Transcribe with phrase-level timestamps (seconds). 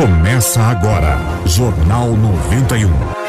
[0.00, 3.19] Começa agora, Jornal 91.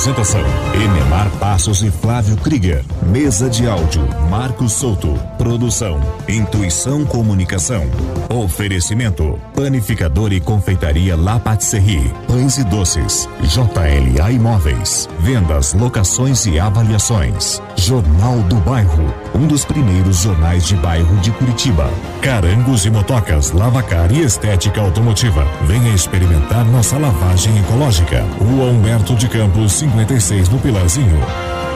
[0.00, 0.40] Apresentação:
[0.72, 2.82] Enemar Passos e Flávio Krieger.
[3.02, 4.00] Mesa de áudio:
[4.30, 5.12] Marcos Souto.
[5.36, 7.84] Produção: Intuição Comunicação.
[8.30, 12.10] Oferecimento: Panificador e Confeitaria La Patisserie.
[12.26, 13.28] Pães e doces.
[13.42, 15.06] JLA Imóveis.
[15.18, 17.60] Vendas, locações e avaliações.
[17.76, 19.14] Jornal do Bairro.
[19.34, 21.90] Um dos primeiros jornais de bairro de Curitiba.
[22.22, 25.46] Carangos e motocas, lavacar e estética automotiva.
[25.66, 28.24] Venha experimentar nossa lavagem ecológica.
[28.38, 31.20] Rua Humberto de Campos, 56 no Pilarzinho.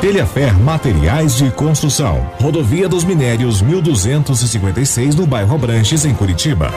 [0.00, 2.30] Telhafer Materiais de Construção.
[2.40, 6.70] Rodovia dos Minérios 1256 no bairro Abranches, em Curitiba.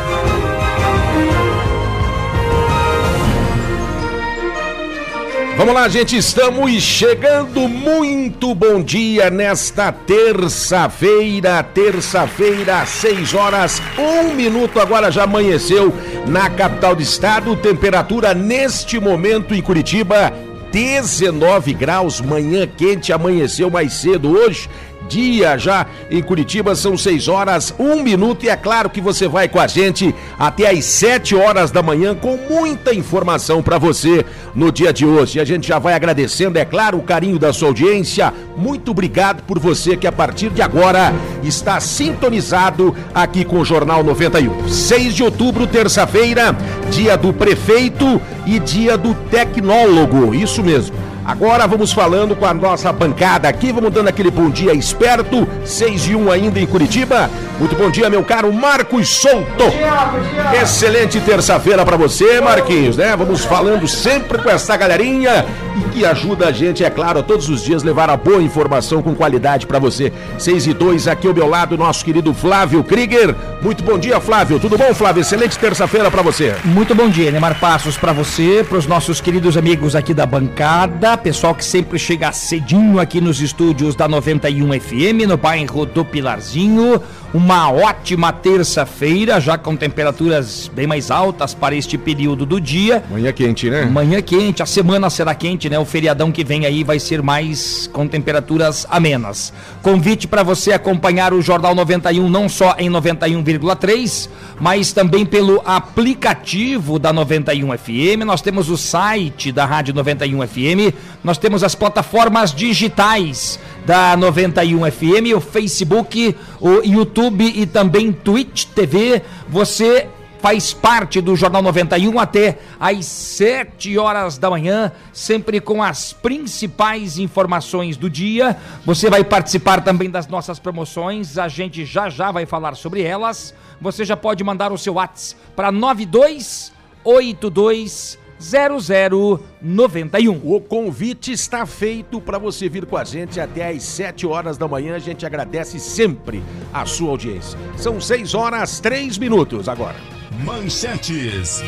[5.57, 7.67] Vamos lá, gente, estamos chegando.
[7.67, 11.63] Muito bom dia nesta terça-feira.
[11.63, 14.79] Terça-feira, 6 horas, um minuto.
[14.79, 15.91] Agora já amanheceu
[16.27, 17.55] na capital do estado.
[17.55, 20.31] Temperatura neste momento em Curitiba,
[20.77, 22.21] 19 graus.
[22.21, 24.69] Manhã quente, amanheceu mais cedo hoje
[25.07, 29.47] dia já em Curitiba, são 6 horas, 1 minuto, e é claro que você vai
[29.47, 34.71] com a gente até às 7 horas da manhã com muita informação para você no
[34.71, 35.37] dia de hoje.
[35.37, 38.33] E a gente já vai agradecendo, é claro, o carinho da sua audiência.
[38.55, 41.13] Muito obrigado por você que a partir de agora
[41.43, 44.67] está sintonizado aqui com o Jornal 91.
[44.67, 46.55] 6 de outubro, terça-feira,
[46.91, 50.33] dia do prefeito e dia do tecnólogo.
[50.33, 51.06] Isso mesmo.
[51.27, 56.07] Agora vamos falando com a nossa bancada aqui, vamos dando aquele bom dia esperto, 6
[56.07, 57.29] e 1 ainda em Curitiba.
[57.59, 59.45] Muito bom dia, meu caro Marcos Souto.
[59.57, 60.61] Bom dia, bom dia.
[60.61, 63.13] Excelente terça-feira para você, Marquinhos, né?
[63.17, 65.45] Vamos falando sempre com essa galerinha
[65.75, 69.15] e que ajuda a gente, é claro, todos os dias levar a boa informação com
[69.15, 70.13] qualidade para você.
[70.37, 73.35] 6 e 2 aqui ao meu lado, nosso querido Flávio Krieger.
[73.63, 74.59] Muito bom dia, Flávio.
[74.59, 75.21] Tudo bom, Flávio?
[75.21, 76.55] Excelente terça-feira para você.
[76.63, 81.17] Muito bom dia, Neymar Passos para você, para os nossos queridos amigos aqui da bancada
[81.17, 87.01] pessoal que sempre chega cedinho aqui nos estúdios da 91 FM, no bairro do Pilarzinho.
[87.33, 93.03] Uma ótima terça-feira, já com temperaturas bem mais altas para este período do dia.
[93.11, 93.83] Manhã quente, né?
[93.85, 95.77] Manhã quente, a semana será quente, né?
[95.77, 99.51] O feriadão que vem aí vai ser mais com temperaturas amenas.
[99.81, 106.97] Convite para você acompanhar o Jornal 91 não só em 91,3, mas também pelo aplicativo
[106.97, 108.25] da 91 FM.
[108.25, 114.91] Nós temos o site da Rádio 91 FM, nós temos as plataformas digitais da 91
[114.91, 119.21] FM, o Facebook, o YouTube e também Twitch TV.
[119.47, 120.09] Você
[120.41, 127.17] faz parte do Jornal 91 até às 7 horas da manhã, sempre com as principais
[127.17, 128.57] informações do dia.
[128.85, 133.53] Você vai participar também das nossas promoções, a gente já já vai falar sobre elas.
[133.79, 140.41] Você já pode mandar o seu WhatsApp para 9282 0091.
[140.43, 144.67] O convite está feito para você vir com a gente até às 7 horas da
[144.67, 144.95] manhã.
[144.95, 146.43] A gente agradece sempre
[146.73, 147.57] a sua audiência.
[147.77, 149.95] São 6 horas 3 minutos agora.
[150.43, 151.63] Manchetes.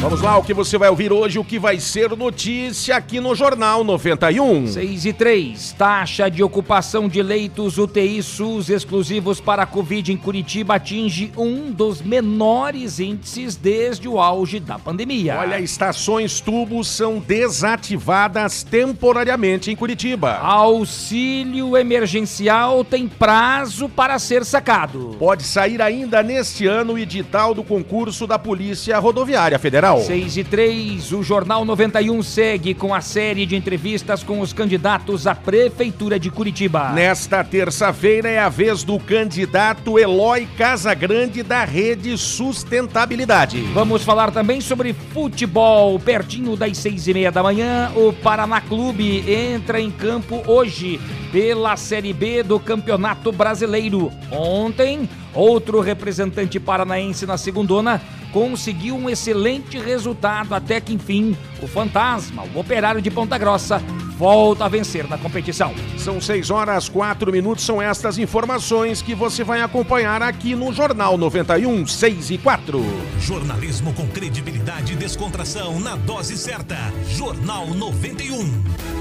[0.00, 3.34] Vamos lá, o que você vai ouvir hoje, o que vai ser notícia aqui no
[3.34, 4.68] Jornal 91.
[4.68, 5.72] 6 e 3.
[5.72, 11.72] Taxa de ocupação de leitos UTI SUS exclusivos para a Covid em Curitiba atinge um
[11.72, 15.36] dos menores índices desde o auge da pandemia.
[15.36, 20.38] Olha, estações tubos são desativadas temporariamente em Curitiba.
[20.38, 25.16] Auxílio emergencial tem prazo para ser sacado.
[25.18, 29.87] Pode sair ainda neste ano o edital do concurso da Polícia Rodoviária Federal.
[29.96, 35.26] 6 e 3, o Jornal 91 segue com a série de entrevistas com os candidatos
[35.26, 36.90] à Prefeitura de Curitiba.
[36.92, 43.62] Nesta terça-feira é a vez do candidato Eloy Casagrande da Rede Sustentabilidade.
[43.72, 45.98] Vamos falar também sobre futebol.
[45.98, 51.00] Pertinho das seis e meia da manhã, o Paraná Clube entra em campo hoje
[51.32, 54.10] pela Série B do Campeonato Brasileiro.
[54.30, 58.00] Ontem, outro representante paranaense na segundona
[58.32, 63.82] conseguiu um excelente resultado até que, enfim, o Fantasma, o operário de Ponta Grossa,
[64.18, 65.72] volta a vencer na competição.
[65.96, 67.64] São 6 horas, 4 minutos.
[67.64, 72.84] São estas informações que você vai acompanhar aqui no Jornal 91, 6 e 4.
[73.20, 76.76] Jornalismo com credibilidade e descontração na dose certa.
[77.08, 78.98] Jornal 91.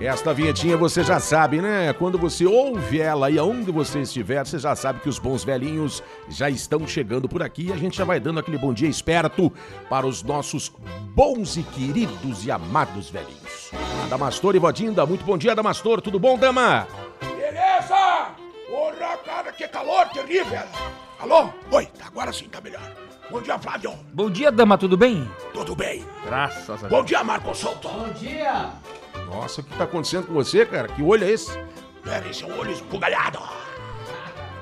[0.00, 1.92] Esta vinhetinha você já sabe, né?
[1.92, 6.02] Quando você ouve ela e aonde você estiver, você já sabe que os bons velhinhos
[6.28, 9.52] já estão chegando por aqui e a gente já vai dando aquele bom dia esperto
[9.90, 10.72] para os nossos
[11.14, 13.72] bons e queridos e amados velhinhos.
[14.04, 16.00] Adamastor e Vodinda, muito bom dia, Adamastor.
[16.00, 16.86] Tudo bom, dama?
[17.20, 18.30] Beleza!
[18.70, 20.62] Porra, cara, que calor terrível!
[21.18, 21.48] Alô?
[21.72, 22.88] Oi, agora sim tá melhor.
[23.30, 23.92] Bom dia, Flávio.
[24.12, 25.28] Bom dia, dama, tudo bem?
[25.52, 26.04] Tudo bem?
[26.24, 26.88] Graças a Deus.
[26.88, 27.88] Bom dia, Marcos Souto.
[29.28, 30.88] Nossa, o que tá acontecendo com você, cara?
[30.88, 31.52] Que olho é esse?
[32.02, 33.38] Pera, esse é um olho esbugalhado.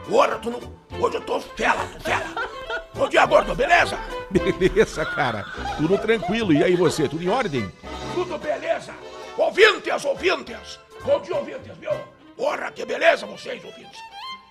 [0.09, 0.61] Porra, tu não...
[0.99, 2.25] Hoje eu tô fela, tô fela.
[2.95, 3.99] Bom dia, gordo, beleza?
[4.31, 5.45] Beleza, cara.
[5.77, 6.53] Tudo tranquilo.
[6.53, 7.71] E aí você, tudo em ordem?
[8.15, 8.93] Tudo beleza?
[9.37, 10.81] Ouvintes, ouvintes!
[11.05, 11.91] Bom dia, ouvintes, viu?
[12.37, 14.01] Porra, que beleza vocês, ouvintes.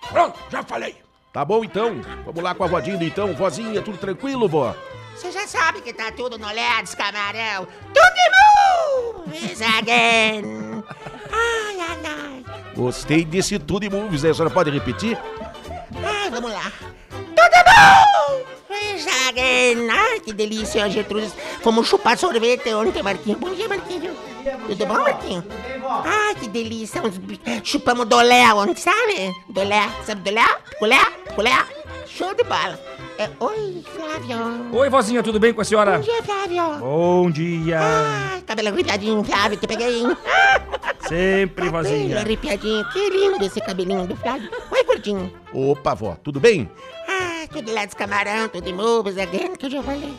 [0.08, 0.96] Pronto, já falei.
[1.32, 2.00] Tá bom então.
[2.24, 3.34] Vamos lá com a Vodinda então.
[3.34, 4.74] Vozinha, tudo tranquilo, vó?
[5.16, 7.66] Você já sabe que tá tudo no LEDs, camarão.
[7.94, 10.84] Tudo moves again.
[11.32, 12.44] Ai, ai, ai.
[12.74, 14.30] Gostei desse tudo e movies aí.
[14.30, 15.16] A senhora pode repetir?
[16.04, 16.70] Ai, vamos lá.
[17.10, 17.58] Tudo
[18.68, 19.88] moves again.
[19.90, 21.32] Ai, que delícia, Gertrudes.
[21.62, 23.40] Fomos chupar sorvete ontem, Marquinhos.
[23.40, 24.14] Bom dia, Marquinhos.
[24.66, 25.44] Tudo bom, Marquinhos?
[26.04, 27.00] Ai, que delícia.
[27.64, 29.32] Chupamos dolé ontem, sabe?
[29.48, 29.88] Dolé.
[30.04, 30.44] Sabe dolé?
[30.68, 30.98] Picolé?
[31.26, 31.52] Picolé?
[32.06, 32.95] Show de bola.
[33.18, 34.76] É, oi, Flávio.
[34.76, 35.98] Oi, vozinha, tudo bem com a senhora?
[35.98, 36.78] Bom dia, Flávio.
[36.80, 37.78] Bom dia.
[37.80, 40.16] Ai, cabelo arrepiadinho, Flávio, te peguei, hein?
[41.08, 42.20] Sempre, Cabelo vozinha.
[42.20, 44.50] arrepiadinho, que lindo esse cabelinho do Flávio.
[44.70, 45.32] Oi, gordinho.
[45.52, 46.70] Opa, vó, tudo bem?
[47.08, 50.14] Ai, tudo lá de camarão, tudo em moves, again, que eu já falei.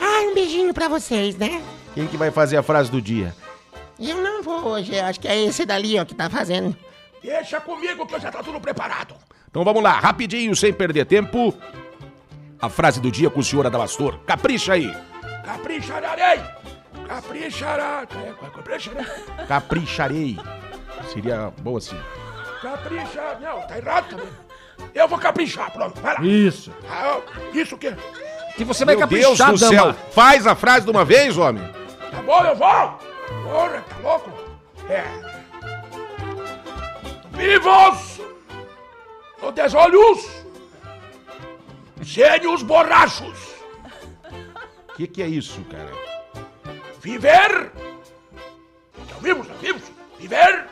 [0.00, 1.60] Ai, um beijinho pra vocês, né?
[1.94, 3.34] Quem que vai fazer a frase do dia?
[4.00, 6.74] Eu não vou hoje, eu acho que é esse dali, ó, que tá fazendo.
[7.22, 9.14] Deixa comigo que já tá tudo preparado.
[9.50, 11.52] Então vamos lá, rapidinho, sem perder tempo.
[12.60, 14.18] A frase do dia com o senhor Adamastor.
[14.26, 14.92] Capricha aí.
[15.44, 16.40] Capricharei!
[17.06, 18.06] Caprichará...
[18.10, 19.06] é, Capricharei!
[19.46, 20.38] Capricharei.
[21.12, 21.98] Seria bom assim.
[22.60, 23.38] Capricha...
[23.40, 24.28] Não, tá errado também.
[24.94, 26.22] Eu vou caprichar, pronto, vai lá.
[26.22, 26.72] Isso.
[26.88, 27.18] Ah,
[27.54, 27.94] isso o quê?
[28.56, 29.94] Que você vai Meu Deus caprichar, do dama.
[29.94, 30.10] céu.
[30.10, 31.62] Faz a frase de uma vez, homem.
[32.10, 32.98] Tá bom, eu vou!
[33.44, 34.32] Porra, tá louco?
[34.88, 35.04] É.
[37.32, 38.20] Vivos!
[39.40, 40.38] No desolhos!
[42.04, 43.38] Sem os borrachos!
[44.88, 45.92] O que, que é isso, cara?
[47.00, 47.72] Viver!
[49.02, 49.82] Estão vivos, estão vivos!
[50.18, 50.66] Viver!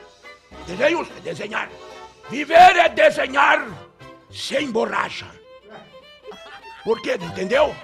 [0.66, 1.70] Desenhos é desenhar.
[2.28, 3.66] Viver é desenhar
[4.32, 5.26] sem borracha.
[6.82, 7.14] Por quê?
[7.14, 7.74] Entendeu?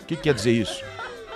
[0.00, 0.91] O que quer dizer isso?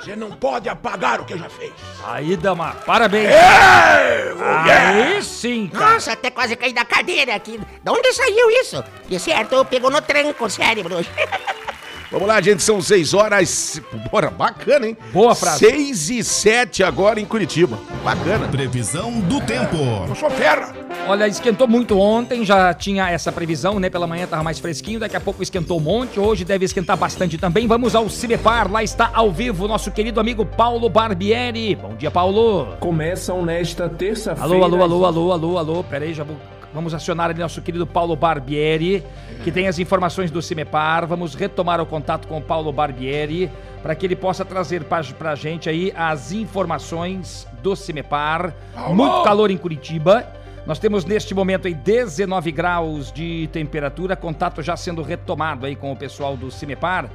[0.07, 1.73] Você não pode apagar o que já fez.
[2.05, 3.29] Aí, dama, parabéns.
[3.29, 5.17] É, mulher!
[5.17, 5.95] Aí sim, cara.
[5.95, 7.59] Nossa, até quase caí da cadeira aqui.
[7.59, 8.85] De onde saiu isso?
[9.09, 10.95] De certo, pegou no tranco o cérebro.
[12.11, 13.83] Vamos lá, gente, são 6 horas.
[14.11, 14.97] Bora, bacana, hein?
[15.13, 15.59] Boa frase.
[15.59, 17.79] 6 e 7 agora em Curitiba.
[18.05, 18.47] Bacana.
[18.49, 19.77] Previsão do tempo.
[20.09, 20.73] Eu sou fera!
[21.09, 23.91] Olha, esquentou muito ontem, já tinha essa previsão, né?
[23.91, 27.39] Pela manhã tava mais fresquinho, daqui a pouco esquentou um monte, hoje deve esquentar bastante
[27.39, 27.67] também.
[27.67, 31.75] Vamos ao Cimepar, lá está ao vivo nosso querido amigo Paulo Barbieri.
[31.77, 32.77] Bom dia, Paulo.
[32.81, 34.65] Começam nesta terça-feira.
[34.65, 35.85] Alô, alô, alô, alô, alô, alô.
[35.85, 36.37] Pera aí, já vou...
[36.77, 39.03] Vamos acionar ali nosso querido Paulo Barbieri,
[39.43, 41.07] que tem as informações do Cimepar.
[41.07, 43.51] Vamos retomar o contato com o Paulo Barbieri
[43.83, 48.55] para que ele possa trazer pra, pra gente aí as informações do Cimepar.
[48.75, 48.95] Paulo!
[48.95, 50.31] Muito calor em Curitiba.
[50.67, 55.91] Nós temos neste momento aí 19 graus de temperatura, contato já sendo retomado aí com
[55.91, 57.09] o pessoal do Cimepar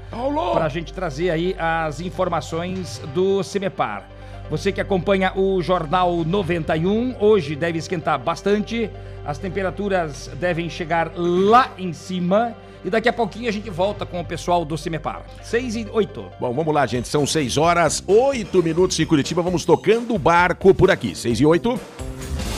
[0.53, 4.07] para a gente trazer aí as informações do Cimepar.
[4.51, 8.89] Você que acompanha o Jornal 91, hoje deve esquentar bastante,
[9.25, 14.19] as temperaturas devem chegar lá em cima e daqui a pouquinho a gente volta com
[14.19, 15.23] o pessoal do Cimepar.
[15.41, 16.25] 6 e 8.
[16.37, 17.07] Bom, vamos lá, gente.
[17.07, 19.41] São 6 horas, 8 minutos em Curitiba.
[19.41, 21.15] Vamos tocando o barco por aqui.
[21.15, 21.79] 6 e 8.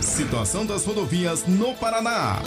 [0.00, 2.38] Situação das rodovias no Paraná.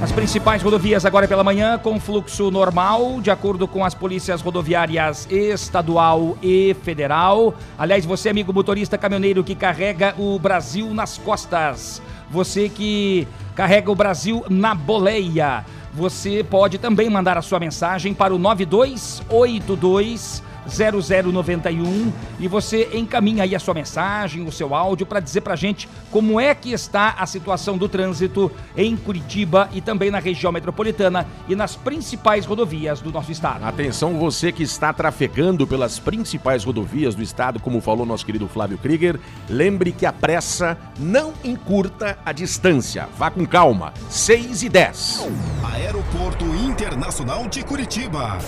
[0.00, 5.28] As principais rodovias agora pela manhã com fluxo normal, de acordo com as polícias rodoviárias
[5.30, 7.54] estadual e federal.
[7.78, 13.94] Aliás, você, amigo motorista caminhoneiro que carrega o Brasil nas costas, você que carrega o
[13.94, 22.48] Brasil na boleia, você pode também mandar a sua mensagem para o 9282 0091 e
[22.48, 26.54] você encaminha aí a sua mensagem, o seu áudio para dizer pra gente como é
[26.54, 31.76] que está a situação do trânsito em Curitiba e também na região metropolitana e nas
[31.76, 33.64] principais rodovias do nosso estado.
[33.64, 38.78] Atenção você que está trafegando pelas principais rodovias do estado, como falou nosso querido Flávio
[38.78, 39.18] Krieger,
[39.48, 43.08] lembre que a pressa não encurta a distância.
[43.16, 43.92] Vá com calma.
[44.08, 45.28] 6 e 10.
[45.72, 48.38] Aeroporto Internacional de Curitiba.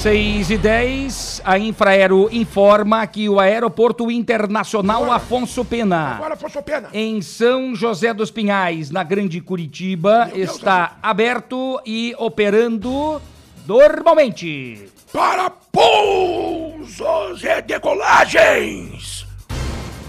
[0.00, 6.88] 6 e 10, a Infraero informa que o Aeroporto Internacional Afonso Pena, Agora, Afonso Pena.
[6.92, 13.20] em São José dos Pinhais, na Grande Curitiba, Meu Deus, está aberto e operando
[13.66, 14.88] normalmente.
[15.12, 19.26] Para pousos e decolagens.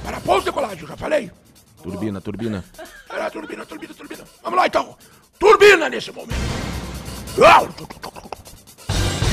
[0.04, 1.30] Para pousos e decolagens, já falei?
[1.82, 2.64] Turbina, turbina.
[3.10, 4.24] Era turbina, turbina, turbina.
[4.42, 4.96] Vamos lá então.
[5.38, 6.34] Turbina nesse momento.
[7.38, 7.68] Uau!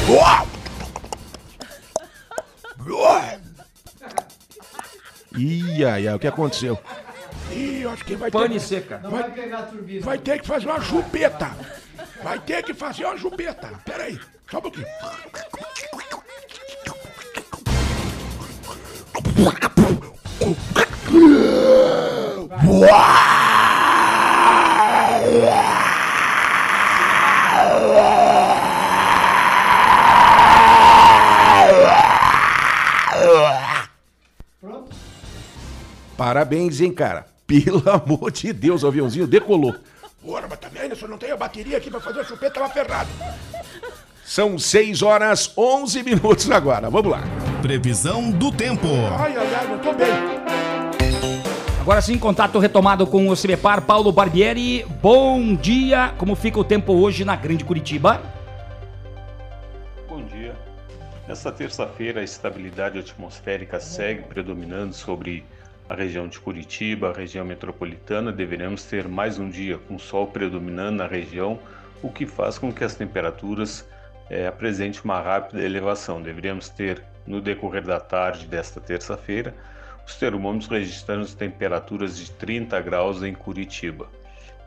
[0.09, 0.47] Uau!
[2.87, 3.41] Uau!
[5.37, 6.79] Ih, ai, ai, o que aconteceu?
[7.53, 8.99] Ih, acho que vai Pane ter, seca.
[8.99, 9.23] vai,
[10.01, 11.51] vai ter que fazer uma chupeta.
[12.23, 13.69] Vai ter que fazer uma chupeta.
[13.85, 14.19] Pera aí,
[14.51, 14.87] só um pouquinho.
[36.17, 37.27] Parabéns, hein, cara?
[37.47, 39.75] Pelo amor de Deus, o aviãozinho decolou.
[40.27, 40.95] Ora, mas também, né?
[40.95, 43.09] Se eu não tenho a bateria aqui pra fazer a chupeta, tava ferrado.
[44.25, 46.89] São 6 horas 11 minutos agora.
[46.91, 47.23] Vamos lá.
[47.63, 48.87] Previsão do tempo.
[49.19, 50.09] Ai, ai, ai, não tô bem.
[51.81, 54.85] Agora sim, contato retomado com o CIMEPAR, Paulo Barbieri.
[55.03, 58.21] Bom dia, como fica o tempo hoje na Grande Curitiba?
[61.31, 65.45] Nesta terça-feira, a estabilidade atmosférica segue predominando sobre
[65.89, 68.33] a região de Curitiba, a região metropolitana.
[68.33, 71.61] Deveremos ter mais um dia com sol predominando na região,
[72.03, 73.89] o que faz com que as temperaturas
[74.29, 76.21] eh, apresentem uma rápida elevação.
[76.21, 79.55] Deveríamos ter, no decorrer da tarde desta terça-feira,
[80.05, 84.09] os termômetros registrando temperaturas de 30 graus em Curitiba.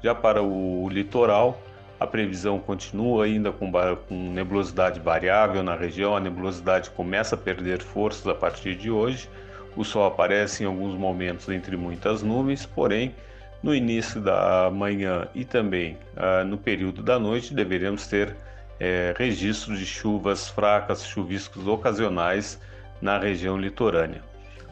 [0.02, 1.62] Já para o litoral,
[2.04, 3.72] a previsão continua ainda com,
[4.10, 6.18] com nebulosidade variável na região.
[6.18, 9.30] A nebulosidade começa a perder forças a partir de hoje.
[9.74, 13.16] O sol aparece em alguns momentos entre muitas nuvens, porém,
[13.64, 18.36] no início da manhã e também ah, no período da noite, deveremos ter
[18.82, 22.60] eh, registro de chuvas fracas, chuviscos ocasionais
[23.02, 24.22] na região litorânea.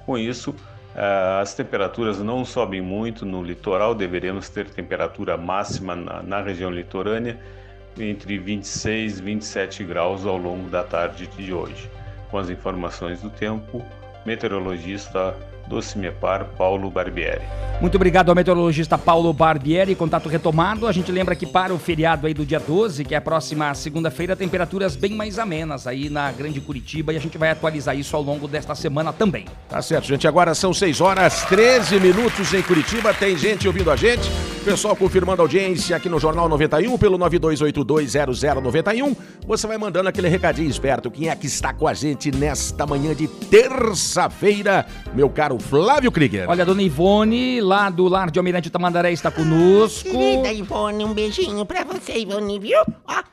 [0.05, 0.53] Com isso,
[1.41, 7.39] as temperaturas não sobem muito no litoral, deveremos ter temperatura máxima na, na região litorânea
[7.97, 11.89] entre 26 e 27 graus ao longo da tarde de hoje.
[12.29, 13.83] Com as informações do tempo,
[14.25, 15.35] meteorologista
[15.71, 17.41] do CIMEPAR, Paulo Barbieri.
[17.79, 20.85] Muito obrigado ao meteorologista Paulo Barbieri, contato retomado.
[20.85, 23.73] A gente lembra que para o feriado aí do dia 12, que é a próxima
[23.73, 28.15] segunda-feira, temperaturas bem mais amenas aí na Grande Curitiba e a gente vai atualizar isso
[28.15, 29.45] ao longo desta semana também.
[29.69, 30.27] Tá certo, gente.
[30.27, 33.13] Agora são 6 horas 13 minutos em Curitiba.
[33.13, 34.29] Tem gente ouvindo a gente.
[34.63, 39.15] Pessoal confirmando a audiência aqui no Jornal 91 pelo 92820091.
[39.47, 41.09] Você vai mandando aquele recadinho esperto.
[41.09, 44.85] Quem é que está com a gente nesta manhã de terça-feira?
[45.15, 46.49] Meu caro Flávio Krieger.
[46.49, 50.09] Olha, a dona Ivone, lá do Lar de Almirante Tamandaré, está conosco.
[50.09, 52.79] Querida Ivone, um beijinho pra você, Ivone, viu?
[53.07, 53.23] Ó,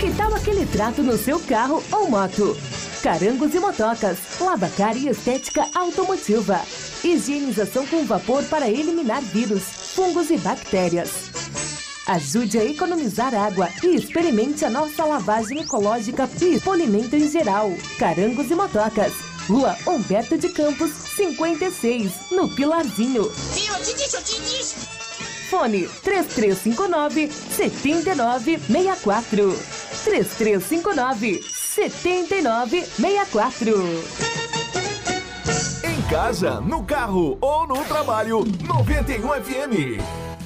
[0.00, 2.56] Que tal aquele trato no seu carro ou moto?
[3.02, 6.60] Carangos e motocas, lavacar e estética automotiva.
[7.02, 9.62] Higienização com vapor para eliminar vírus,
[9.94, 11.30] fungos e bactérias.
[12.06, 17.72] Ajude a economizar água e experimente a nossa lavagem ecológica e polimento em geral.
[17.98, 19.14] Carangos e motocas.
[19.48, 23.30] Rua Humberto de Campos, 56, no Pilarzinho.
[23.30, 23.74] Viu?
[23.74, 24.76] Eu te disse, eu te disse.
[25.48, 29.58] Fone 3359 7964.
[30.04, 33.74] 3359 7964.
[35.84, 40.29] Em casa, no carro ou no trabalho, 91 FM.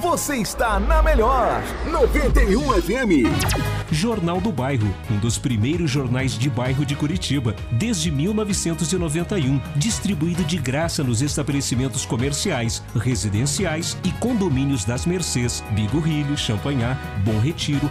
[0.00, 3.66] Você está na melhor 91 FM.
[3.90, 10.58] Jornal do Bairro, um dos primeiros jornais de bairro de Curitiba, desde 1991, distribuído de
[10.58, 17.90] graça nos estabelecimentos comerciais, residenciais e condomínios das Mercês, Bigorrilho, Champanhar, Bom Retiro,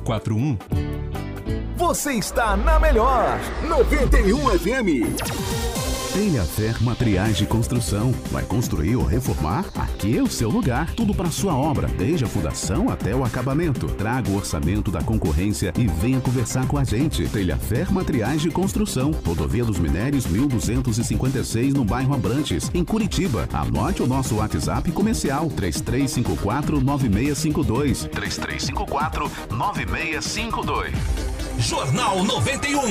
[0.05, 0.57] 5441.
[1.75, 5.80] Você está na melhor 91 FM.
[6.13, 8.11] Telhafer Materiais de Construção.
[8.31, 9.65] Vai construir ou reformar?
[9.75, 10.93] Aqui é o seu lugar.
[10.93, 13.87] Tudo para sua obra, desde a fundação até o acabamento.
[13.87, 17.29] Traga o orçamento da concorrência e venha conversar com a gente.
[17.29, 19.11] Telhafer Materiais de Construção.
[19.25, 23.47] Rodovia dos Minérios 1256 no bairro Abrantes, em Curitiba.
[23.53, 28.09] Anote o nosso WhatsApp comercial 3354 9652.
[28.11, 31.41] 3354 9652.
[31.61, 32.81] Jornal 91.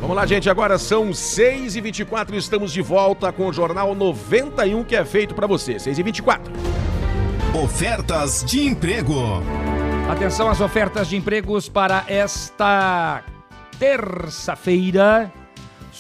[0.02, 0.50] Vamos lá, gente.
[0.50, 5.76] Agora são 6h24 estamos de volta com o Jornal 91 que é feito para você.
[5.76, 6.40] 6h24.
[7.54, 9.14] Ofertas de emprego.
[10.10, 13.24] Atenção às ofertas de empregos para esta
[13.78, 15.32] terça-feira.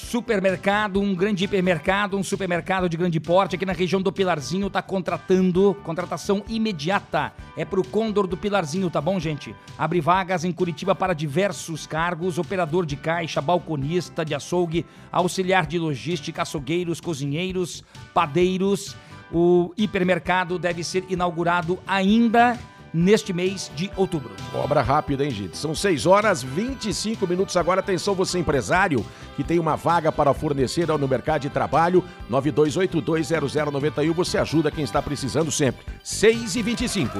[0.01, 4.81] Supermercado, um grande hipermercado, um supermercado de grande porte aqui na região do Pilarzinho está
[4.81, 7.31] contratando, contratação imediata.
[7.55, 9.55] É pro Condor do Pilarzinho, tá bom, gente?
[9.77, 15.77] Abre vagas em Curitiba para diversos cargos: operador de caixa, balconista de açougue, auxiliar de
[15.77, 17.83] logística, açougueiros, cozinheiros,
[18.13, 18.95] padeiros.
[19.31, 22.59] O hipermercado deve ser inaugurado ainda
[22.93, 24.31] neste mês de outubro.
[24.53, 25.57] Obra rápida, hein, gente?
[25.57, 27.79] São 6 horas 25 minutos agora.
[27.79, 32.03] Atenção, você empresário que tem uma vaga para fornecer no mercado de trabalho.
[32.29, 34.13] 92820091.
[34.13, 35.85] Você ajuda quem está precisando sempre.
[36.03, 37.19] 6 e 25.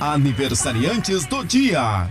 [0.00, 2.08] Aniversariantes do dia.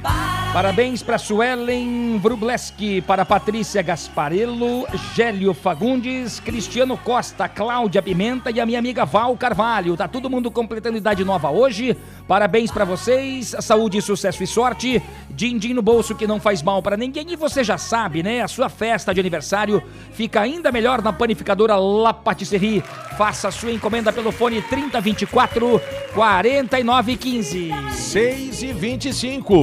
[0.52, 8.66] Parabéns para Suelen Vrubleski, para Patrícia Gasparello, Gélio Fagundes, Cristiano Costa, Cláudia Pimenta e a
[8.66, 9.96] minha amiga Val Carvalho.
[9.96, 11.96] Tá todo mundo completando idade nova hoje.
[12.28, 15.02] Parabéns para vocês, saúde, sucesso e sorte.
[15.30, 17.32] Din-din no bolso que não faz mal para ninguém.
[17.32, 18.42] E você já sabe, né?
[18.42, 22.84] A sua festa de aniversário fica ainda melhor na panificadora La Patisserie.
[23.18, 25.80] Faça a sua encomenda pelo fone 3024
[26.14, 27.77] 4915.
[27.94, 29.62] 6 e 25.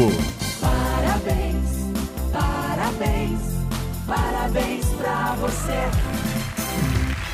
[0.61, 1.92] Parabéns,
[2.33, 3.40] parabéns,
[4.07, 6.14] parabéns pra você.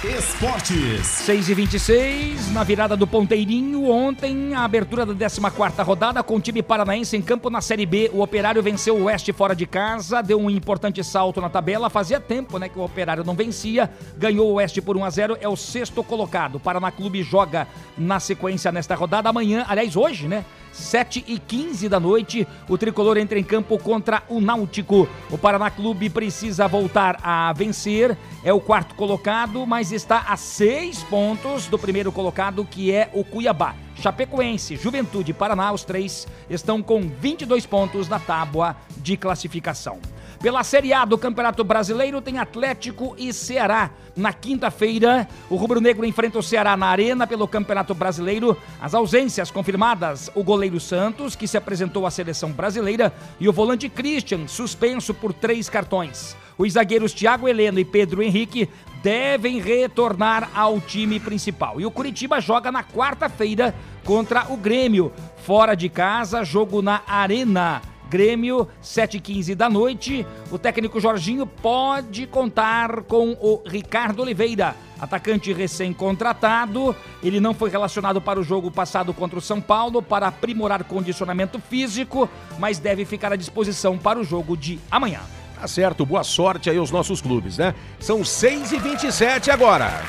[0.03, 1.07] Esportes.
[1.07, 3.91] 6 e 26 na virada do Ponteirinho.
[3.91, 8.11] Ontem, a abertura da 14 rodada com o time paranaense em campo na Série B.
[8.15, 11.91] O Operário venceu o Oeste fora de casa, deu um importante salto na tabela.
[11.91, 13.91] Fazia tempo né, que o Operário não vencia.
[14.17, 16.55] Ganhou o Oeste por 1 a 0 é o sexto colocado.
[16.55, 19.29] O Paraná Clube joga na sequência nesta rodada.
[19.29, 20.47] Amanhã, aliás, hoje, né?
[20.73, 25.09] 7 e 15 da noite, o tricolor entra em campo contra o Náutico.
[25.31, 31.03] O Paraná Clube precisa voltar a vencer, é o quarto colocado, mas está a seis
[31.03, 33.75] pontos do primeiro colocado, que é o Cuiabá.
[33.97, 39.99] Chapecoense, Juventude Paraná, os três estão com 22 pontos na tábua de classificação.
[40.41, 43.91] Pela Série A do Campeonato Brasileiro tem Atlético e Ceará.
[44.17, 48.57] Na quinta-feira, o Rubro Negro enfrenta o Ceará na Arena pelo Campeonato Brasileiro.
[48.81, 53.87] As ausências confirmadas: o goleiro Santos, que se apresentou à seleção brasileira, e o volante
[53.91, 56.35] Christian, suspenso por três cartões.
[56.57, 58.67] Os zagueiros Thiago Heleno e Pedro Henrique
[59.03, 61.79] devem retornar ao time principal.
[61.79, 63.75] E o Curitiba joga na quarta-feira
[64.07, 65.13] contra o Grêmio,
[65.45, 67.90] fora de casa, jogo na Arena.
[68.11, 70.27] Grêmio, 7h15 da noite.
[70.51, 76.95] O técnico Jorginho pode contar com o Ricardo Oliveira, atacante recém-contratado.
[77.23, 81.61] Ele não foi relacionado para o jogo passado contra o São Paulo para aprimorar condicionamento
[81.61, 85.21] físico, mas deve ficar à disposição para o jogo de amanhã.
[85.55, 87.75] Tá certo, boa sorte aí aos nossos clubes, né?
[88.01, 90.03] São 6 e 27 agora.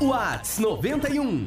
[0.00, 1.46] Whats 91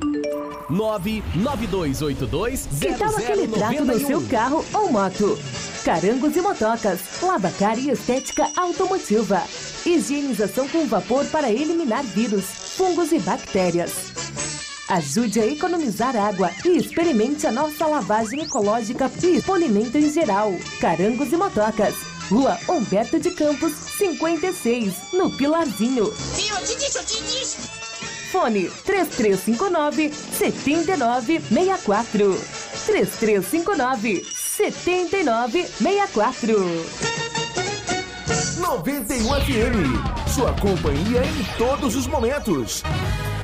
[0.69, 5.39] 99282 Que tal aquele trato no seu carro ou moto?
[5.83, 9.41] Carangos e motocas, lavacar e estética automotiva.
[9.85, 14.13] Higienização com vapor para eliminar vírus, fungos e bactérias.
[14.87, 20.53] Ajude a economizar água e experimente a nossa lavagem ecológica e polimento em geral.
[20.79, 21.95] Carangos e motocas.
[22.29, 26.05] Rua Humberto de Campos, 56, no Pilarzinho.
[26.05, 26.55] Viu?
[26.55, 27.82] Eu te disse, eu te disse.
[28.33, 32.35] Fone 3359 7964.
[32.87, 36.57] 3359 7964.
[38.59, 40.33] 91 FM.
[40.33, 42.81] Sua companhia em todos os momentos.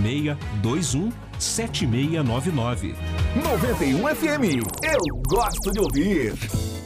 [0.00, 2.94] 21 7699.
[3.36, 4.62] 91 FM.
[4.82, 6.69] Eu gosto de ouvir.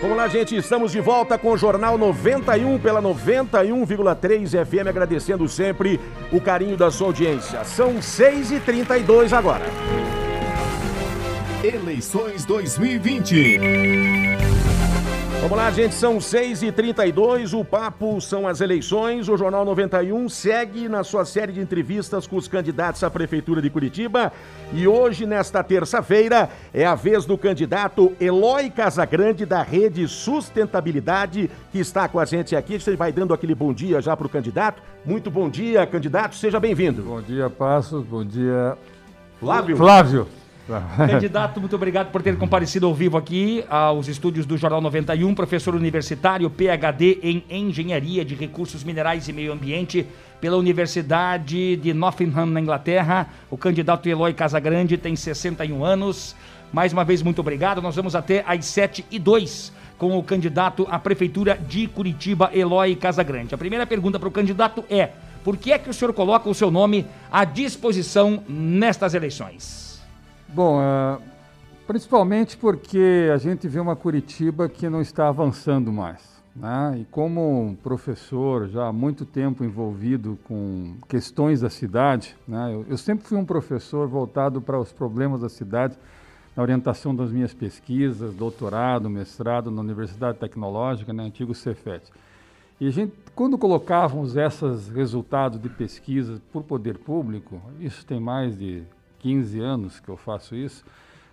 [0.00, 5.98] Vamos lá, gente, estamos de volta com o Jornal 91 pela 91,3 FM, agradecendo sempre
[6.30, 7.64] o carinho da sua audiência.
[7.64, 9.64] São 6h32 agora.
[11.64, 14.55] Eleições 2020.
[15.40, 19.28] Vamos lá, gente, são 6h32, o papo são as eleições.
[19.28, 23.70] O Jornal 91 segue na sua série de entrevistas com os candidatos à Prefeitura de
[23.70, 24.32] Curitiba.
[24.72, 31.78] E hoje, nesta terça-feira, é a vez do candidato Eloy Casagrande, da Rede Sustentabilidade, que
[31.78, 32.78] está com a gente aqui.
[32.78, 34.82] Gente vai dando aquele bom dia já para o candidato.
[35.04, 37.02] Muito bom dia, candidato, seja bem-vindo.
[37.02, 38.76] Bom dia, Passos, bom dia.
[39.38, 39.76] Flávio.
[39.76, 40.26] Flávio.
[40.96, 45.74] Candidato, muito obrigado por ter comparecido ao vivo aqui aos estúdios do Jornal 91, professor
[45.76, 50.06] universitário, PhD em Engenharia de Recursos Minerais e Meio Ambiente
[50.40, 53.28] pela Universidade de Nottingham, na Inglaterra.
[53.48, 56.34] O candidato Eloy Casagrande tem 61 anos.
[56.72, 57.80] Mais uma vez, muito obrigado.
[57.80, 62.96] Nós vamos até às 7 e 2 com o candidato à Prefeitura de Curitiba, Eloy
[62.96, 63.54] Casagrande.
[63.54, 65.10] A primeira pergunta para o candidato é:
[65.44, 69.95] por que é que o senhor coloca o seu nome à disposição nestas eleições?
[70.48, 71.20] Bom, uh,
[71.86, 76.36] principalmente porque a gente vê uma Curitiba que não está avançando mais.
[76.54, 77.00] Né?
[77.00, 82.72] E como professor já há muito tempo envolvido com questões da cidade, né?
[82.72, 85.98] eu, eu sempre fui um professor voltado para os problemas da cidade,
[86.56, 91.24] na orientação das minhas pesquisas, doutorado, mestrado na Universidade Tecnológica, né?
[91.24, 92.10] antigo Cefet.
[92.80, 98.58] E a gente, quando colocávamos esses resultados de pesquisa por poder público, isso tem mais
[98.58, 98.82] de
[99.26, 100.84] 15 anos que eu faço isso,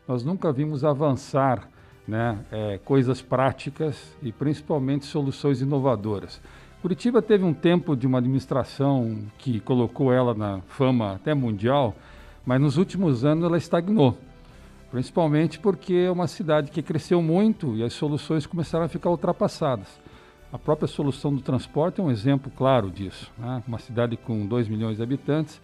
[0.07, 1.69] nós nunca vimos avançar
[2.07, 6.41] né, é, coisas práticas e principalmente soluções inovadoras.
[6.81, 11.95] Curitiba teve um tempo de uma administração que colocou ela na fama até mundial,
[12.43, 14.17] mas nos últimos anos ela estagnou.
[14.89, 19.99] Principalmente porque é uma cidade que cresceu muito e as soluções começaram a ficar ultrapassadas.
[20.51, 23.31] A própria solução do transporte é um exemplo claro disso.
[23.37, 23.61] Né?
[23.67, 25.61] Uma cidade com 2 milhões de habitantes,